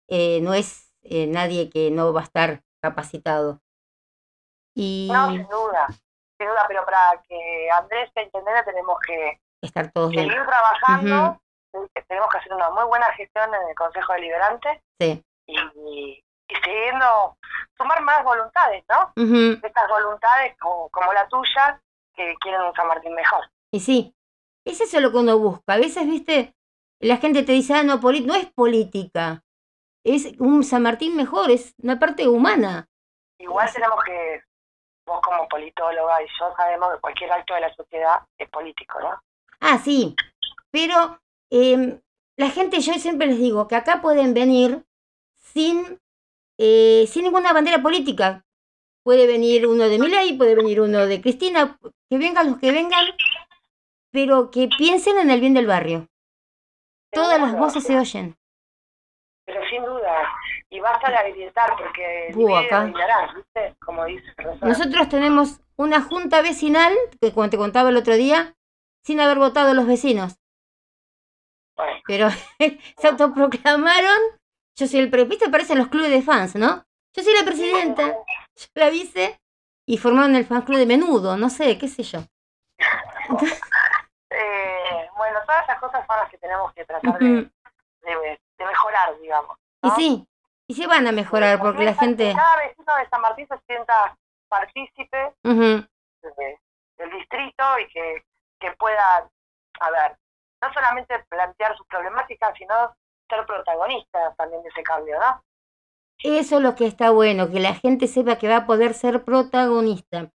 [0.07, 3.61] Eh, no es eh, nadie que no va a estar capacitado.
[4.73, 5.87] Y No, sin duda,
[6.37, 10.29] sin duda, pero para que Andrés sea intendente tenemos que estar todos bien.
[10.29, 11.41] seguir trabajando,
[12.07, 15.23] tenemos que hacer una muy buena gestión en el Consejo Deliberante Sí.
[15.47, 16.23] y, y
[16.63, 17.37] siguiendo,
[17.77, 19.11] sumar más voluntades, ¿no?
[19.21, 19.59] Ujú.
[19.65, 21.81] Estas voluntades como, como la tuya
[22.15, 23.49] que quieren un San Martín mejor.
[23.71, 24.15] Y sí,
[24.65, 25.73] es eso lo que uno busca.
[25.73, 26.53] A veces, viste,
[26.99, 29.43] la gente te dice, ah, no, no es política.
[30.03, 32.87] Es un San Martín mejor, es una parte humana.
[33.39, 34.43] Igual tenemos que,
[35.05, 39.19] vos como politóloga y yo sabemos que cualquier acto de la sociedad es político, ¿no?
[39.59, 40.15] Ah, sí,
[40.71, 41.19] pero
[41.55, 42.01] em,
[42.37, 44.83] la gente, yo siempre les digo que acá pueden venir
[45.37, 45.99] sin,
[46.57, 48.45] eh, sin ninguna bandera política.
[49.03, 51.77] Puede venir uno de Milei, puede venir uno de Cristina,
[52.09, 53.05] que vengan los que vengan,
[54.11, 56.07] pero que piensen en el bien del barrio.
[57.11, 58.35] Todas las voces se oyen.
[59.45, 60.27] Pero sin duda,
[60.69, 63.33] y basta de habilitar porque Uh, divide, acá.
[63.35, 63.75] ¿viste?
[63.85, 64.25] Como dice.
[64.61, 68.55] Nosotros tenemos una junta vecinal, que como te contaba el otro día,
[69.03, 70.37] sin haber votado los vecinos.
[71.75, 72.29] Bueno, Pero
[72.97, 74.17] se autoproclamaron,
[74.75, 75.49] yo soy el pre, ¿viste?
[75.49, 76.85] Parecen los clubes de fans, ¿no?
[77.13, 78.07] Yo soy la presidenta,
[78.55, 79.39] yo la vice,
[79.85, 82.19] y formaron el fan club de menudo, no sé, qué sé yo.
[84.29, 87.49] eh, bueno, todas esas cosas son las que tenemos que tratar de, Ujú.
[88.01, 89.57] de- de mejorar, digamos.
[89.81, 90.27] Y sí,
[90.67, 92.33] y se van a mejorar porque la gente...
[92.35, 94.17] Cada vecino de San Martín se sienta
[94.49, 96.59] partícipe de-
[96.97, 98.23] del distrito y que,
[98.59, 99.29] que pueda,
[99.79, 100.17] a ver,
[100.67, 102.95] no solamente plantear sus problemáticas, sino
[103.29, 105.43] ser protagonistas también de ese cambio, ¿no?
[106.23, 109.23] Eso es lo que está bueno, que la gente sepa que va a poder ser
[109.23, 110.31] protagonista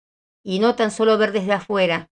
[0.44, 2.08] y no tan solo ver desde afuera.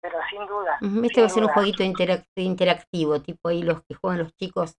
[0.00, 0.78] Pero sin duda.
[1.04, 4.76] Este va a ser un jueguito interac- interactivo, tipo ahí los que juegan los chicos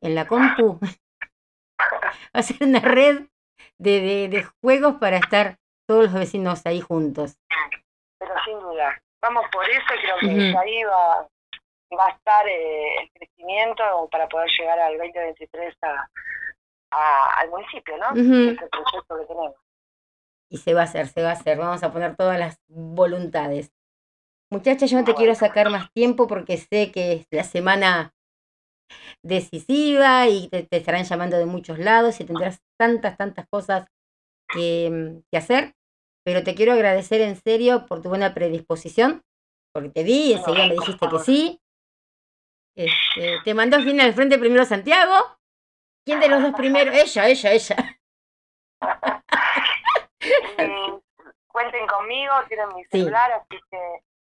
[0.00, 0.78] en la compu.
[2.34, 3.26] va a ser una red
[3.78, 7.36] de, de, de juegos para estar todos los vecinos ahí juntos.
[8.18, 9.00] Pero sin duda.
[9.20, 10.58] Vamos por eso y creo que Ujú.
[10.58, 11.28] ahí va,
[11.96, 16.08] va a estar eh, el crecimiento para poder llegar al 2023 a,
[16.90, 18.10] a- al municipio, ¿no?
[18.12, 18.50] Ujú.
[18.50, 19.54] Ese proyecto que tenemos.
[20.50, 21.58] Y se va a hacer, se va a hacer.
[21.58, 23.72] Vamos a poner todas las voluntades.
[24.50, 28.12] Muchachas, yo no te quiero sacar más tiempo porque sé que es la semana
[29.22, 33.86] decisiva y te, te estarán llamando de muchos lados y tendrás tantas, tantas cosas
[34.48, 35.74] que, mm, que hacer.
[36.24, 39.22] Pero te quiero agradecer en serio por tu buena predisposición,
[39.72, 41.60] porque te vi y enseguida me dijiste que sí.
[42.74, 45.36] Este, te mandó fin al frente primero Santiago.
[46.04, 46.90] ¿Quién de los dos primero?
[46.92, 47.76] Ella, ella, ella.
[51.46, 52.88] Cuenten conmigo, tienen mi Sí.
[52.92, 53.78] celular, así que...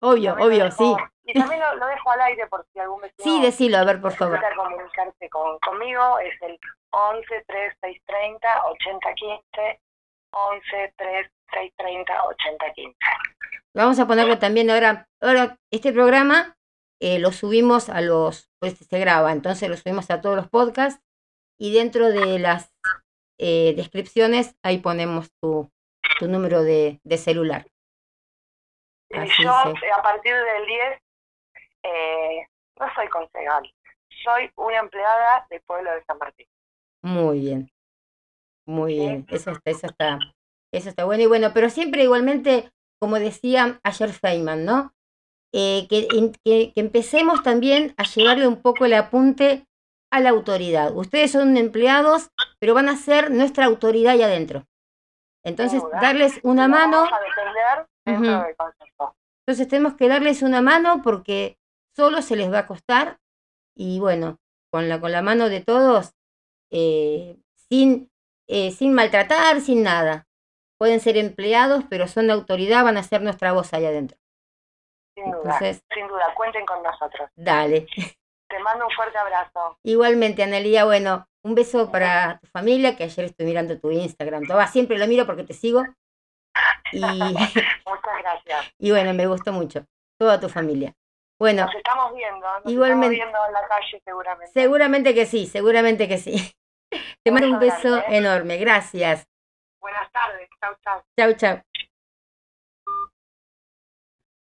[0.00, 1.04] Obvio, obvio, dejo- sí.
[1.24, 3.24] Y también lo, lo dejo al aire por si algún vecino...
[3.24, 4.38] Sí, decilo, a ver, por favor.
[4.54, 6.58] comunicarse con, conmigo, es el
[6.90, 9.80] 11 3 6 30 80 15,
[10.32, 12.96] 11 3 6 30 80 15.
[13.74, 15.08] Vamos a ponerlo también ahora.
[15.22, 16.54] Ahora, este programa
[17.04, 18.50] eh, lo subimos a los.
[18.58, 21.04] Pues se graba, entonces lo subimos a todos los podcasts.
[21.58, 22.72] Y dentro de las
[23.38, 25.70] eh, descripciones, ahí ponemos tu,
[26.18, 27.66] tu número de, de celular.
[29.12, 31.02] Así yo, eh, a partir del 10,
[31.82, 32.46] eh,
[32.80, 33.70] no soy concejal,
[34.24, 36.46] soy una empleada del pueblo de San Martín.
[37.02, 37.70] Muy bien.
[38.66, 39.26] Muy bien.
[39.28, 40.18] Eso está, eso está,
[40.72, 41.22] eso está bueno.
[41.22, 44.94] Y bueno, pero siempre igualmente, como decía ayer Feynman, ¿no?
[45.56, 49.66] Eh, que, en- que, que empecemos también a llevarle un poco el apunte
[50.12, 50.92] a la autoridad.
[50.96, 54.66] Ustedes son empleados, pero van a ser nuestra autoridad ahí adentro.
[55.44, 57.02] Entonces, darles una mano.
[58.44, 59.16] Del consejo.
[59.46, 61.56] Entonces tenemos que darles una mano porque
[61.94, 63.18] solo se les va a costar
[63.76, 64.38] y bueno,
[64.72, 66.14] con la, con la mano de todos,
[66.72, 67.36] eh,
[67.70, 68.10] sin,
[68.48, 70.26] eh, sin maltratar, sin nada.
[70.78, 74.18] Pueden ser empleados, pero son de autoridad, van a ser nuestra voz allá adentro.
[75.14, 77.28] Sin duda, Entonces, sin duda, cuenten con nosotros.
[77.36, 77.86] dale.
[78.48, 79.78] Te mando un fuerte abrazo.
[79.82, 84.46] Igualmente, Analia, bueno, un beso para tu familia, que ayer estoy mirando tu Instagram.
[84.46, 85.82] Todo, siempre lo miro porque te sigo.
[86.92, 88.72] Y, Muchas gracias.
[88.78, 89.84] y bueno, me gustó mucho.
[90.18, 90.94] Toda tu familia.
[91.40, 93.16] Bueno, Nos estamos viendo, nos Igualmente.
[93.16, 94.52] estamos viendo en la calle seguramente.
[94.52, 96.52] Seguramente que sí, seguramente que sí.
[97.24, 98.18] Te mando un Beso beso grande, ¿eh?
[98.18, 98.56] enorme.
[98.58, 99.26] Gracias.
[99.80, 101.02] Buenas tardes, chau, chau.
[101.18, 101.73] Chau, chau.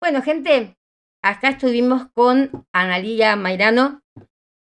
[0.03, 0.79] Bueno, gente,
[1.23, 4.01] acá estuvimos con Analía Mairano,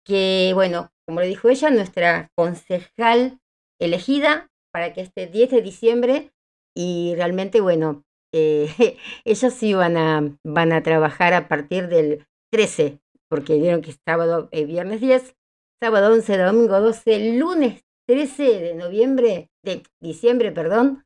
[0.06, 3.42] que, bueno, como le dijo ella, nuestra concejal
[3.78, 6.32] elegida para que este 10 de diciembre
[6.74, 8.68] y realmente, bueno, eh,
[9.26, 14.48] ellos iban a, van a trabajar a partir del 13, porque vieron que es sábado,
[14.54, 15.36] eh, viernes 10,
[15.84, 21.04] sábado 11, domingo 12, lunes 13 de noviembre, de diciembre, perdón,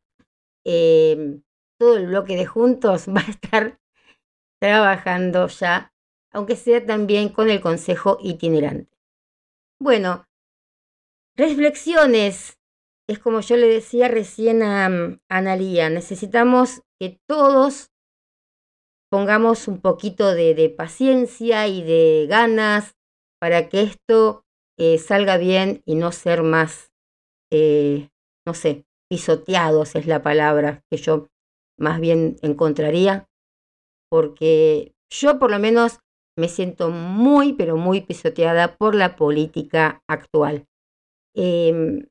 [0.67, 1.41] em,
[1.79, 3.79] todo el bloque de juntos va a estar
[4.61, 5.93] trabajando ya,
[6.31, 8.97] aunque sea también con el consejo itinerante.
[9.81, 10.25] Bueno,
[11.35, 12.57] reflexiones.
[13.07, 17.89] Es como yo le decía recién a, a Analía, necesitamos que todos
[19.09, 22.95] pongamos un poquito de, paciencia y de ganas
[23.39, 24.45] para que esto
[24.77, 26.91] eh, salga bien y no ser más,
[27.51, 28.09] eh,
[28.45, 31.27] no sé, pisoteados es la palabra que yo
[31.77, 33.27] más bien encontraría,
[34.09, 35.99] porque yo por lo menos
[36.37, 40.65] me siento muy, pero muy pisoteada por la política actual.
[41.35, 42.07] Em,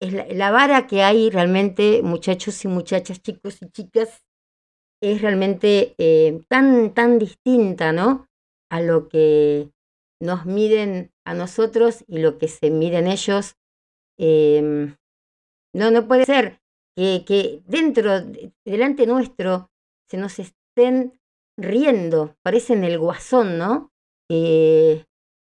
[0.00, 4.22] la, vara que hay realmente, muchachos y muchachas, chicos y chicas,
[5.02, 8.28] es realmente eh, tan, tan distinta, ¿no?
[8.70, 9.70] A lo que
[10.22, 13.56] nos miden a nosotros y lo que se miden ellos.
[14.18, 14.96] Em,
[15.74, 16.60] no, no puede ser
[16.96, 18.20] que, que dentro,
[18.64, 19.70] delante nuestro,
[20.10, 20.38] se nos
[21.58, 23.90] riendo, parecen el guasón, ¿no?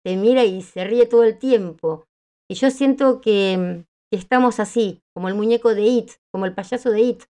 [0.04, 2.08] se mira y se ríe todo el tiempo.
[2.50, 7.02] Y yo siento que, estamos así, como el muñeco de It, como el payaso de
[7.02, 7.24] It.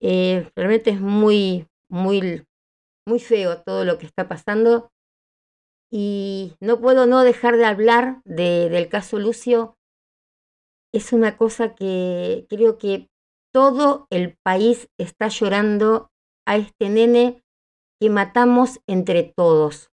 [0.00, 2.46] Eh, realmente es muy, muy,
[3.08, 4.90] muy feo todo lo que está pasando.
[5.90, 9.76] Y no puedo no dejar de hablar de, del caso Lucio.
[10.94, 13.08] Es una cosa que creo que
[13.52, 16.11] todo el país está llorando
[16.46, 17.42] a este nene
[18.00, 19.90] que matamos entre todos,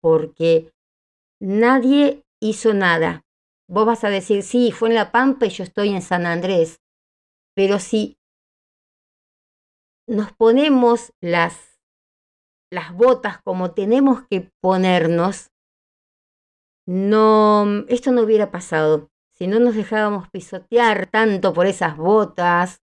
[0.00, 0.72] porque
[1.40, 3.24] nadie hizo nada.
[3.68, 6.80] Vos vas a decir, sí, fue en La Pampa y yo estoy en San Andrés,
[7.54, 8.16] pero si
[10.08, 11.80] nos ponemos las,
[12.72, 15.50] las botas como tenemos que ponernos,
[16.86, 19.08] no, esto no hubiera pasado.
[19.32, 22.82] Si no nos dejábamos pisotear tanto por esas botas,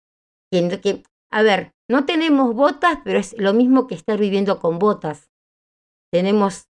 [0.51, 1.04] que, que,
[1.34, 5.32] a ver, no tenemos botas, pero es lo mismo que estar viviendo con botas.
[6.12, 6.70] Tenemos,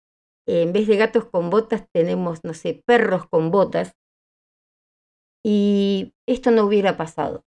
[0.48, 3.92] en vez de gatos con botas, tenemos, no sé, perros con botas.
[5.44, 7.44] Y esto no hubiera pasado.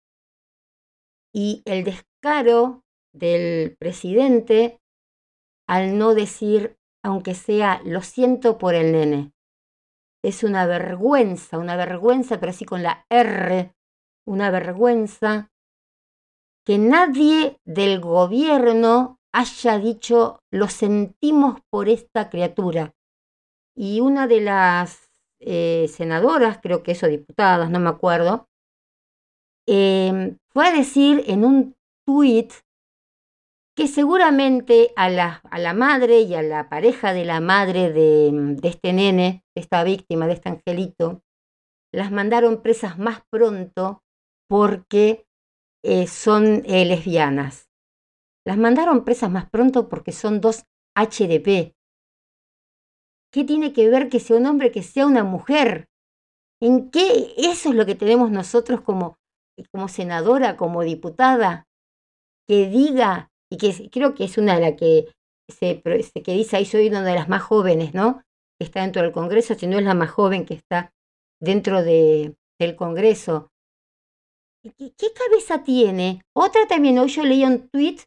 [1.35, 4.81] Y el descaro del presidente
[5.69, 9.33] al no decir, aunque sea, lo siento por el nene.
[10.25, 13.75] Es una vergüenza, una vergüenza, pero así con la R,
[14.25, 15.52] una vergüenza
[16.65, 22.95] que nadie del gobierno haya dicho, lo sentimos por esta criatura.
[23.75, 25.11] Y una de las
[25.41, 28.49] eh, senadoras, creo que eso, diputadas, no me acuerdo,
[29.67, 31.75] em, fue a decir en un
[32.07, 32.53] tuit
[33.75, 38.31] que seguramente a la, a la, madre y a la pareja de la madre de,
[38.61, 41.23] de, este nene, de esta víctima, de este angelito,
[41.91, 44.03] las mandaron presas más pronto
[44.49, 45.25] porque
[45.85, 47.69] eh, son eh, lesbianas.
[48.47, 50.65] Las mandaron presas más pronto porque son dos
[50.97, 51.75] HDP.
[53.33, 55.89] ¿Qué tiene que ver que sea un hombre, que sea una mujer?
[56.61, 57.35] ¿En qué?
[57.37, 59.17] Eso es lo que tenemos nosotros como,
[59.73, 61.67] como senadora, como diputada,
[62.47, 65.13] que diga y que creo que es una de las que,
[65.49, 68.23] se, que dice ahí, soy una de las más jóvenes, ¿no?
[68.59, 70.93] Que está dentro del Congreso, si no es la más joven que está
[71.41, 73.52] dentro de, del Congreso.
[74.63, 76.23] ¿Qué, ¿Qué, cabeza tiene?
[76.35, 77.99] Otra también, hoy yo leí un tweet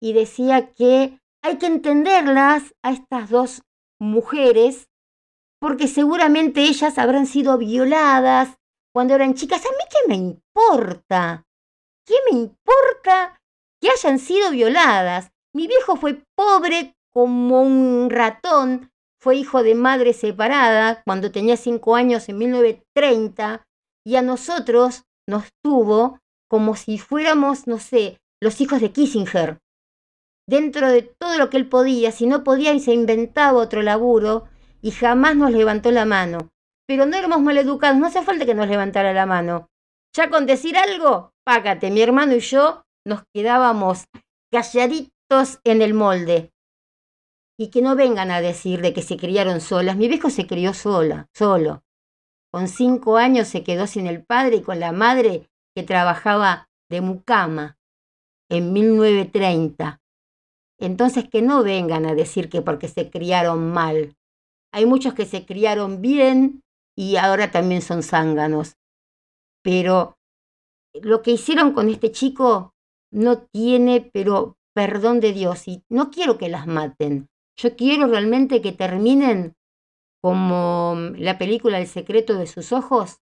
[0.00, 3.62] y decía que hay que entenderlas a estas dos
[4.00, 4.88] mujeres
[5.60, 8.56] porque seguramente ellas habrán sido violadas
[8.94, 9.64] cuando eran chicas.
[9.66, 11.44] ¿A mí qué me importa?
[12.06, 13.38] ¿Qué me importa
[13.80, 15.30] que hayan sido violadas.
[15.54, 21.96] Mi viejo fue pobre como un ratón, fue hijo de madre separada cuando tenía cinco
[21.96, 23.66] años en 1930
[24.04, 26.18] y a nosotros nos tuvo
[26.48, 29.58] como si fuéramos, no sé, los hijos de Kissinger.
[30.48, 34.48] Dentro de todo lo que él podía, si no podía, se inventaba otro laburo
[34.80, 36.48] y jamás nos levantó la mano.
[36.86, 39.68] Pero no éramos maleducados, no hace falta que nos levantara la mano.
[40.16, 44.04] Ya con decir algo, págate, mi hermano y yo nos quedábamos
[44.50, 46.50] calladitos en el molde.
[47.58, 49.96] Y que no vengan a decir de que se criaron solas.
[49.96, 51.82] Mi viejo se crió sola, solo.
[52.58, 57.00] Con cinco años se quedó sin el padre y con la madre que trabajaba de
[57.00, 57.78] mucama
[58.50, 60.00] en 1930.
[60.80, 64.16] Entonces que no vengan a decir que porque se criaron mal.
[64.72, 66.64] Hay muchos que se criaron bien
[66.96, 68.74] y ahora también son zánganos.
[69.62, 70.18] Pero
[71.00, 72.74] lo que hicieron con este chico
[73.12, 75.68] no tiene, pero perdón de Dios.
[75.68, 77.28] Y no quiero que las maten.
[77.56, 79.54] Yo quiero realmente que terminen
[80.20, 83.20] como la película El secreto de sus ojos,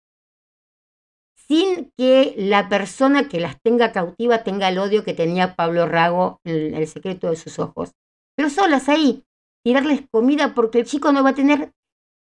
[1.35, 6.39] sin que la persona que las tenga cautiva tenga el odio que tenía Pablo Rago
[6.43, 7.91] en El secreto de sus ojos.
[8.35, 9.23] Pero solas ahí,
[9.63, 11.71] tirarles comida porque el chico no va a tener,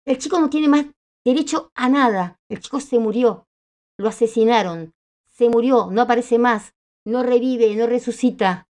[0.06, 0.85] el chico no tiene más
[1.23, 2.40] derecho a nada.
[2.49, 3.48] El chico se murió,
[3.98, 4.94] lo asesinaron,
[5.30, 6.73] se murió, no aparece más,
[7.06, 8.68] no revive, no resucita.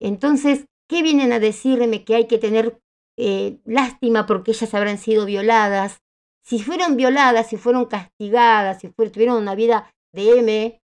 [0.00, 2.80] Entonces, ¿qué vienen a decirme que hay que tener
[3.16, 6.02] eh, lástima porque ellas habrán sido violadas?
[6.42, 10.80] Si fueron violadas, si fueron castigadas, si tuvieron una vida de M,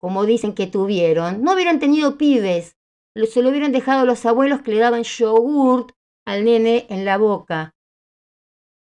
[0.00, 2.76] como dicen que tuvieron, no hubieran tenido pibes.
[3.14, 5.92] Se lo hubieran dejado los abuelos que le daban yogurt
[6.26, 7.74] al nene en la boca.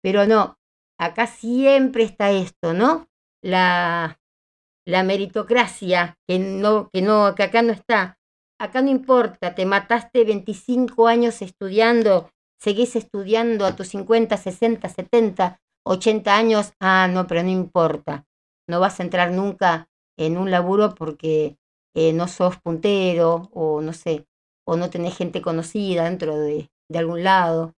[0.03, 0.59] Pero no,
[0.99, 3.09] acá siempre está esto, ¿no?
[3.43, 4.21] La,
[4.87, 8.19] la meritocracia, que, no, que, no, que acá no está.
[8.61, 12.31] Acá no importa, te mataste 25 años estudiando,
[12.61, 18.27] seguís estudiando a tus 50, 60, 70, 80 años, ah, no, pero no importa.
[18.69, 19.89] No vas a entrar nunca
[20.19, 21.57] en un laburo porque
[21.97, 24.27] eh, no sos puntero o no sé,
[24.67, 27.73] o no tenés gente conocida dentro de, de algún lado.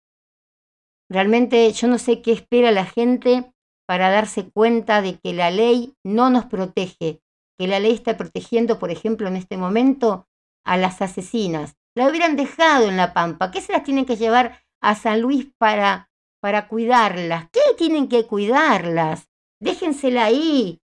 [1.12, 3.54] Realmente yo no sé qué espera la gente
[3.88, 7.22] para darse cuenta de que la ley no nos protege,
[7.60, 10.26] que la ley está protegiendo, por ejemplo, en este momento
[10.66, 11.76] a las asesinas.
[11.96, 13.52] La hubieran dejado en la pampa.
[13.52, 16.10] ¿Qué se las tienen que llevar a San Luis para,
[16.42, 17.50] para cuidarlas?
[17.52, 19.30] ¿Qué tienen que cuidarlas?
[19.60, 20.80] Déjensela ahí.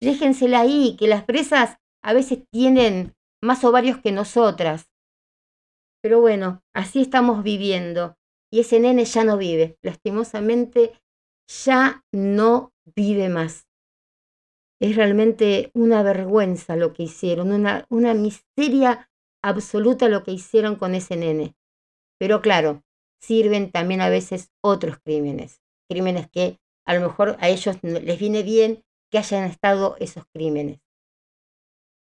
[0.00, 4.90] Déjensela ahí, que las presas a veces tienen más ovarios que nosotras.
[6.02, 8.16] Pero bueno, así estamos viviendo.
[8.50, 9.78] Y ese nene ya no vive.
[9.82, 11.00] Lastimosamente
[11.64, 13.66] ya no vive más.
[14.82, 19.08] Es realmente una vergüenza lo que hicieron, una, una miseria
[19.40, 21.54] absoluta lo que hicieron con ese nene.
[22.18, 22.82] Pero claro,
[23.20, 28.42] sirven también a veces otros crímenes, crímenes que a lo mejor a ellos les viene
[28.42, 28.82] bien
[29.12, 30.80] que hayan estado esos crímenes.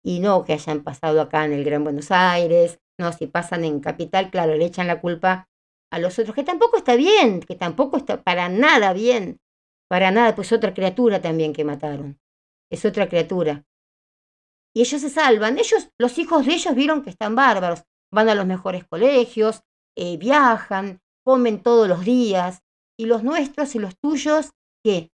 [0.03, 3.79] Y no que hayan pasado acá en el Gran Buenos Aires, no, si pasan en
[3.79, 5.47] Capital, claro, le echan la culpa
[5.93, 9.39] a los otros, que tampoco está bien, que tampoco está para nada bien,
[9.87, 12.19] para nada, pues otra criatura también que mataron,
[12.71, 13.65] es otra criatura.
[14.75, 18.35] Y ellos se salvan, ellos, los hijos de ellos vieron que están bárbaros, van a
[18.35, 19.61] los mejores colegios,
[19.97, 22.61] eh, viajan, comen todos los días,
[22.97, 24.51] y los nuestros y los tuyos,
[24.83, 25.11] ¿qué?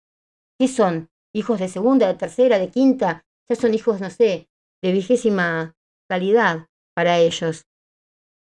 [0.58, 1.10] ¿Qué son?
[1.34, 3.24] ¿Hijos de segunda, de tercera, de quinta?
[3.48, 4.48] Ya son hijos, no sé,
[4.82, 5.76] de vigésima
[6.08, 7.64] calidad para ellos.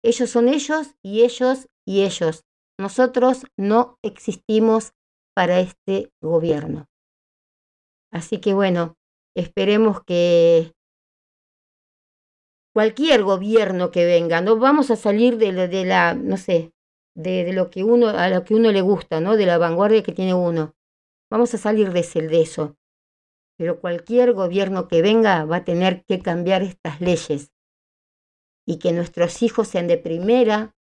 [0.03, 2.43] Ellos son ellos y ellos y ellos.
[2.79, 4.93] Nosotros no existimos
[5.35, 6.87] para este gobierno.
[8.11, 8.97] Así que bueno,
[9.35, 10.73] esperemos que
[12.73, 16.71] cualquier gobierno que venga, no vamos a salir de la, de la no sé,
[17.15, 19.37] de, lo que uno, a lo que uno le gusta, ¿no?
[19.37, 20.75] De la vanguardia que tiene uno.
[21.29, 22.77] Vamos a salir de, ese, de eso.
[23.57, 27.51] Pero cualquier gobierno que venga va a tener que cambiar estas leyes
[28.65, 30.75] y que nuestros hijos sean de primera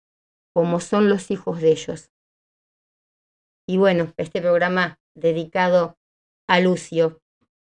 [0.54, 2.10] como son los hijos de ellos.
[3.66, 5.98] Y bueno, este programa dedicado
[6.48, 7.20] a Lucio,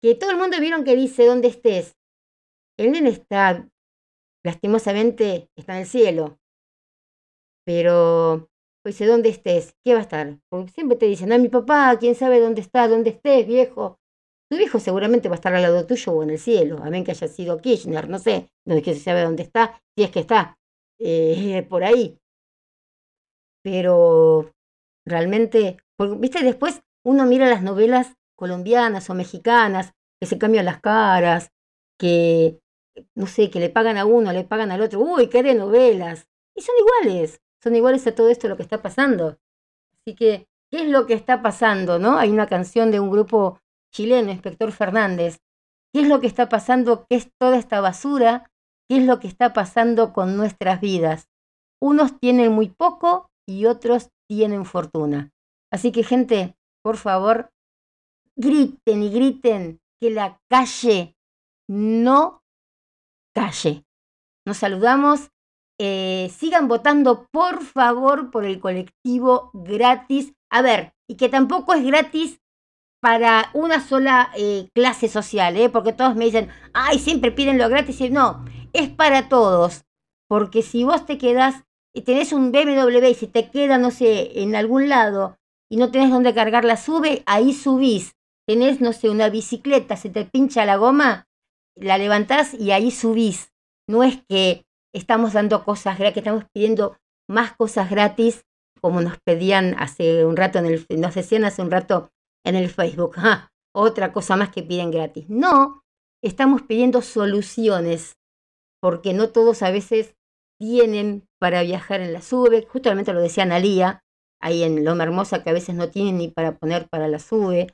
[0.03, 1.97] que todo el mundo vieron que dice, ¿dónde estés?
[2.79, 3.69] El nene está,
[4.45, 6.39] lastimosamente, está en el cielo.
[7.65, 8.49] Pero,
[8.83, 9.75] pues, ¿dónde estés?
[9.85, 10.39] ¿Qué va a estar?
[10.49, 13.99] Porque siempre te dicen, ah, mi papá, quién sabe dónde está, dónde estés, viejo.
[14.51, 17.05] Tu viejo seguramente va a estar al lado tuyo o en el cielo, a menos
[17.05, 20.11] que haya sido Kirchner, no sé, no es que se sabe dónde está, si es
[20.11, 20.59] que está
[20.99, 22.19] eh, por ahí
[23.69, 24.55] pero
[25.07, 25.77] realmente,
[26.19, 31.53] viste, después uno mira las novelas colombianas o mexicanas, que se cambian las caras,
[31.99, 32.61] que,
[33.15, 36.29] no sé, que le pagan a uno, le pagan al otro, uy, qué de novelas.
[36.57, 39.39] Y son iguales, son iguales a todo esto lo que está pasando.
[39.93, 42.19] Así que, ¿qué es lo que está pasando, no?
[42.19, 43.61] Hay una canción de un grupo
[43.93, 45.41] chileno, Inspector Fernández.
[45.93, 47.07] ¿Qué es lo que está pasando?
[47.09, 48.51] ¿Qué es toda esta basura?
[48.89, 51.29] ¿Qué es lo que está pasando con nuestras vidas?
[51.81, 55.31] Unos tienen muy poco y otros tienen fortuna.
[55.73, 57.51] Así que gente, por favor,
[58.39, 61.17] griten y griten que la calle
[61.69, 62.43] no
[63.35, 63.85] calle.
[64.47, 65.31] Nos saludamos.
[65.81, 70.33] Eh, sigan votando, por favor, por el colectivo gratis.
[70.51, 72.41] A ver, y que tampoco es gratis
[73.01, 75.69] para una sola eh, clase social, ¿eh?
[75.69, 78.01] porque todos me dicen, ay, siempre piden lo gratis.
[78.01, 79.85] Y no, es para todos.
[80.29, 84.43] Porque si vos te quedás y tenés un BMW y si te queda, no sé,
[84.43, 85.37] en algún lado
[85.71, 88.18] y no tenés dónde cargar la sube, ahí subís.
[88.49, 91.29] Tenés, no sé, una bicicleta, se te pincha la goma,
[91.77, 93.53] la levantás y ahí subís.
[93.87, 94.65] No es que
[94.95, 96.97] estamos dando cosas gratis, estamos pidiendo
[97.29, 98.47] más cosas gratis,
[98.81, 102.11] como nos pedían hace un rato, en el, nos decían hace un rato
[102.43, 103.17] en el Facebook.
[103.75, 105.27] Otra cosa más que piden gratis.
[105.29, 105.83] No,
[106.25, 108.17] estamos pidiendo soluciones,
[108.81, 110.15] porque no todos a veces
[110.59, 112.67] tienen para viajar en la SUBE.
[112.67, 114.01] Justamente lo decía Analía,
[114.41, 117.67] ahí en Loma Hermosa, que a veces no tienen ni para poner para la SUBE,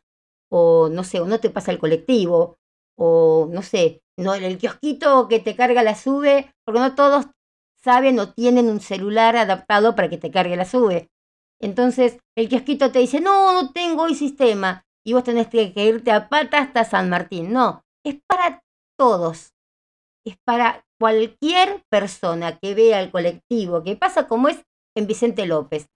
[0.56, 2.59] o no sé, o no te pasa el colectivo,
[2.97, 7.26] o no sé, no, el kiosquito que te carga la SUBE, porque no todos
[7.82, 11.09] saben o tienen un celular adaptado para que te cargue la SUBE.
[11.60, 16.12] Entonces, el kiosquito te dice, no, no tengo hoy sistema, y vos tenés que irte
[16.12, 17.52] a pata hasta San Martín.
[17.52, 18.62] No, es para
[18.97, 19.55] todos.
[20.24, 24.62] Es para cualquier persona que vea el colectivo, que pasa como es
[24.97, 25.89] en Vicente López.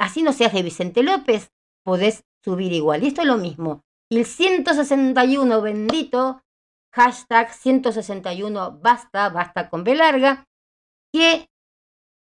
[0.00, 1.50] Así no seas de Vicente López,
[1.84, 3.04] podés subir igual.
[3.04, 3.82] Y esto es lo mismo.
[4.08, 6.42] Y el 161 bendito,
[6.92, 10.46] hashtag 161 basta, basta con B larga,
[11.12, 11.48] que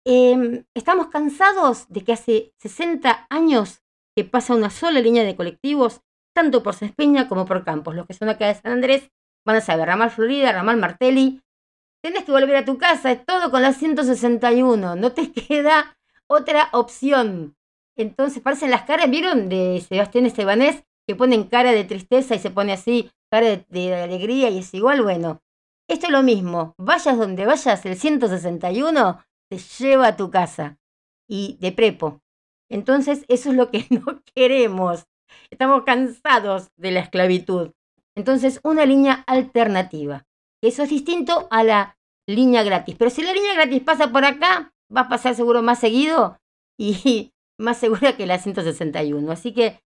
[0.05, 3.81] em, estamos cansados de que hace 60 años
[4.15, 6.01] que pasa una sola línea de colectivos,
[6.33, 7.95] tanto por Cespeña como por Campos.
[7.95, 9.11] Los que son acá de San Andrés
[9.45, 11.41] van a saber, Ramal Florida, Ramal Martelli.
[12.01, 15.97] Tenés que volver a tu casa, es todo con la 161, no te queda
[16.27, 17.55] otra opción.
[17.95, 19.49] Entonces parecen las caras, ¿vieron?
[19.49, 23.95] De Sebastián Estebanés, que ponen cara de tristeza y se pone así, cara de, de
[23.95, 25.41] alegría y es igual, bueno.
[25.89, 29.19] Esto es lo mismo, vayas donde vayas, el 161
[29.49, 30.77] te lleva a tu casa
[31.27, 32.21] y de prepo.
[32.69, 35.07] Entonces eso es lo que no queremos.
[35.49, 37.71] Estamos cansados de la esclavitud.
[38.15, 40.27] Entonces, una línea alternativa.
[40.61, 42.95] Eso es distinto a la línea gratis.
[42.99, 46.37] Pero si la línea gratis pasa por acá, va a pasar seguro más seguido
[46.77, 49.31] y más segura que la 161.
[49.31, 49.79] Así que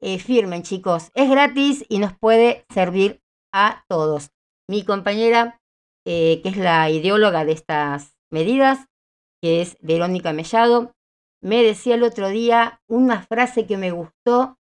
[0.00, 1.10] eh, firmen, chicos.
[1.14, 3.22] Es gratis y nos puede servir
[3.52, 4.30] a todos.
[4.68, 5.60] Mi compañera,
[6.06, 8.86] eh, que es la ideóloga de estas medidas,
[9.42, 10.92] que es Verónica Mellado,
[11.42, 14.58] me decía el otro día una frase que me gustó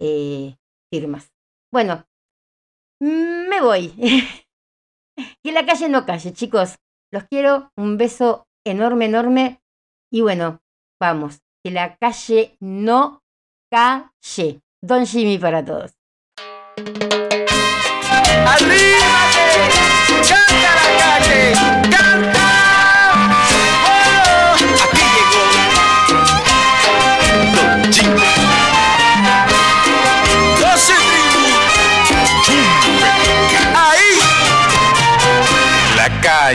[0.00, 0.56] eh,
[0.92, 1.32] firmas.
[1.72, 2.04] Bueno,
[3.00, 3.94] me voy.
[5.42, 6.76] que la calle no calle, chicos.
[7.12, 7.70] Los quiero.
[7.76, 9.62] Un beso enorme, enorme.
[10.12, 10.60] Y bueno,
[11.00, 13.22] vamos, que la calle no
[13.70, 14.60] calle.
[14.82, 15.92] Don Jimmy para todos.
[20.28, 21.52] ¡Canta la calle!
[21.90, 22.39] ¡Canta!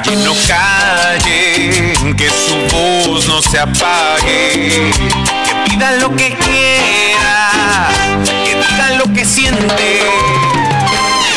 [0.01, 4.91] Calle no calle, que su voz no se apague,
[5.45, 7.87] que pida lo que quiera,
[8.43, 10.01] que diga lo que siente.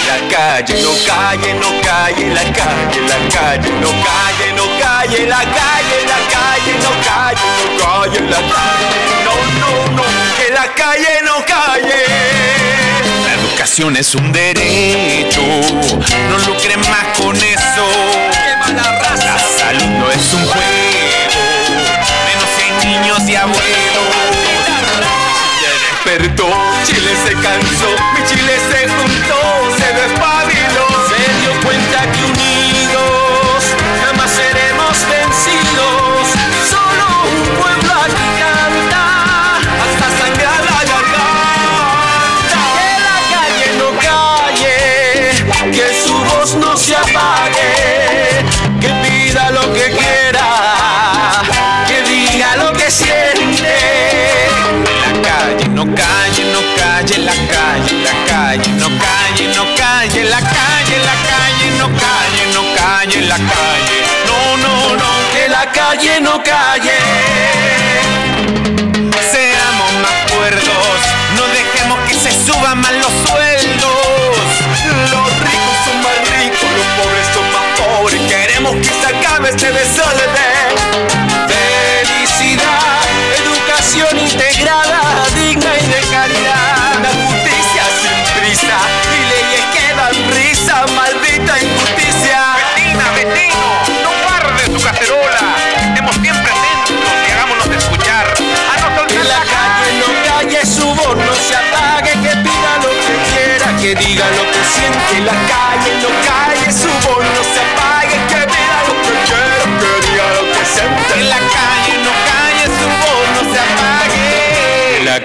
[0.09, 5.39] La calle no calle, no calle, la calle, la calle no calle, no calle, la
[5.39, 8.89] calle, la calle no calle, no calle, la calle,
[9.25, 10.03] no, no, no,
[10.37, 12.39] que la calle no calle.
[13.79, 18.48] Es un derecho, no lucren más con eso.
[18.75, 20.63] La salud no es un juego,
[22.27, 23.65] menos hay niños y abuelos.
[25.59, 26.49] Chile despertó,
[26.85, 29.41] Chile se cansó, mi Chile se juntó,
[29.79, 32.58] se despabiló, se dio cuenta que unidos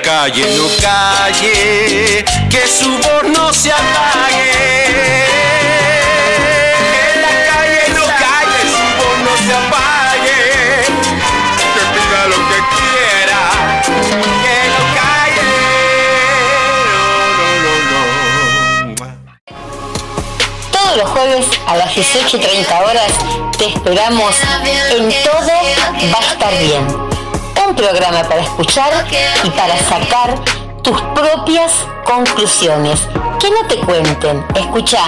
[0.04, 4.52] calle no calle, que su voz no se apague.
[6.92, 10.42] Que la calle no calle, su voz no se apague.
[11.74, 13.42] Que pida lo que quiera,
[14.44, 15.48] que no calle.
[20.72, 23.12] Todos los jueves a las 18.30 horas
[23.58, 24.36] te esperamos
[24.92, 25.56] en Todo
[26.12, 27.13] va a estar bien.
[27.74, 28.94] Un programa para escuchar
[29.44, 30.36] y para sacar
[30.84, 31.74] tus propias
[32.06, 33.00] conclusiones.
[33.40, 34.46] Que no te cuenten.
[34.54, 35.00] Escucha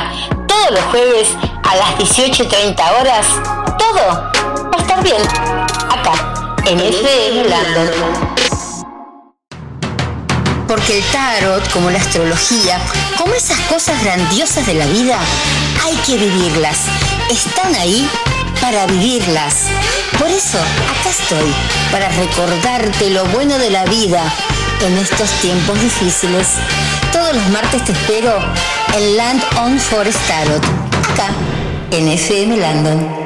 [0.48, 1.28] todos los jueves
[1.62, 3.28] a las 18.30 horas.
[3.78, 5.22] Todo va a estar bien.
[5.92, 7.92] Acá, en FM London.
[10.68, 12.80] Porque el tarot, como la astrología,
[13.16, 15.20] como esas cosas grandiosas de la vida,
[15.86, 16.80] hay que vivirlas.
[17.30, 18.10] Están ahí
[18.66, 19.68] para vivirlas.
[20.18, 21.54] Por eso, acá estoy,
[21.92, 24.24] para recordarte lo bueno de la vida
[24.84, 26.48] en estos tiempos difíciles.
[27.14, 28.40] Todos los martes te espero
[28.98, 30.66] en Land on Forest Tarot,
[31.12, 31.30] acá,
[31.92, 33.25] en FM London.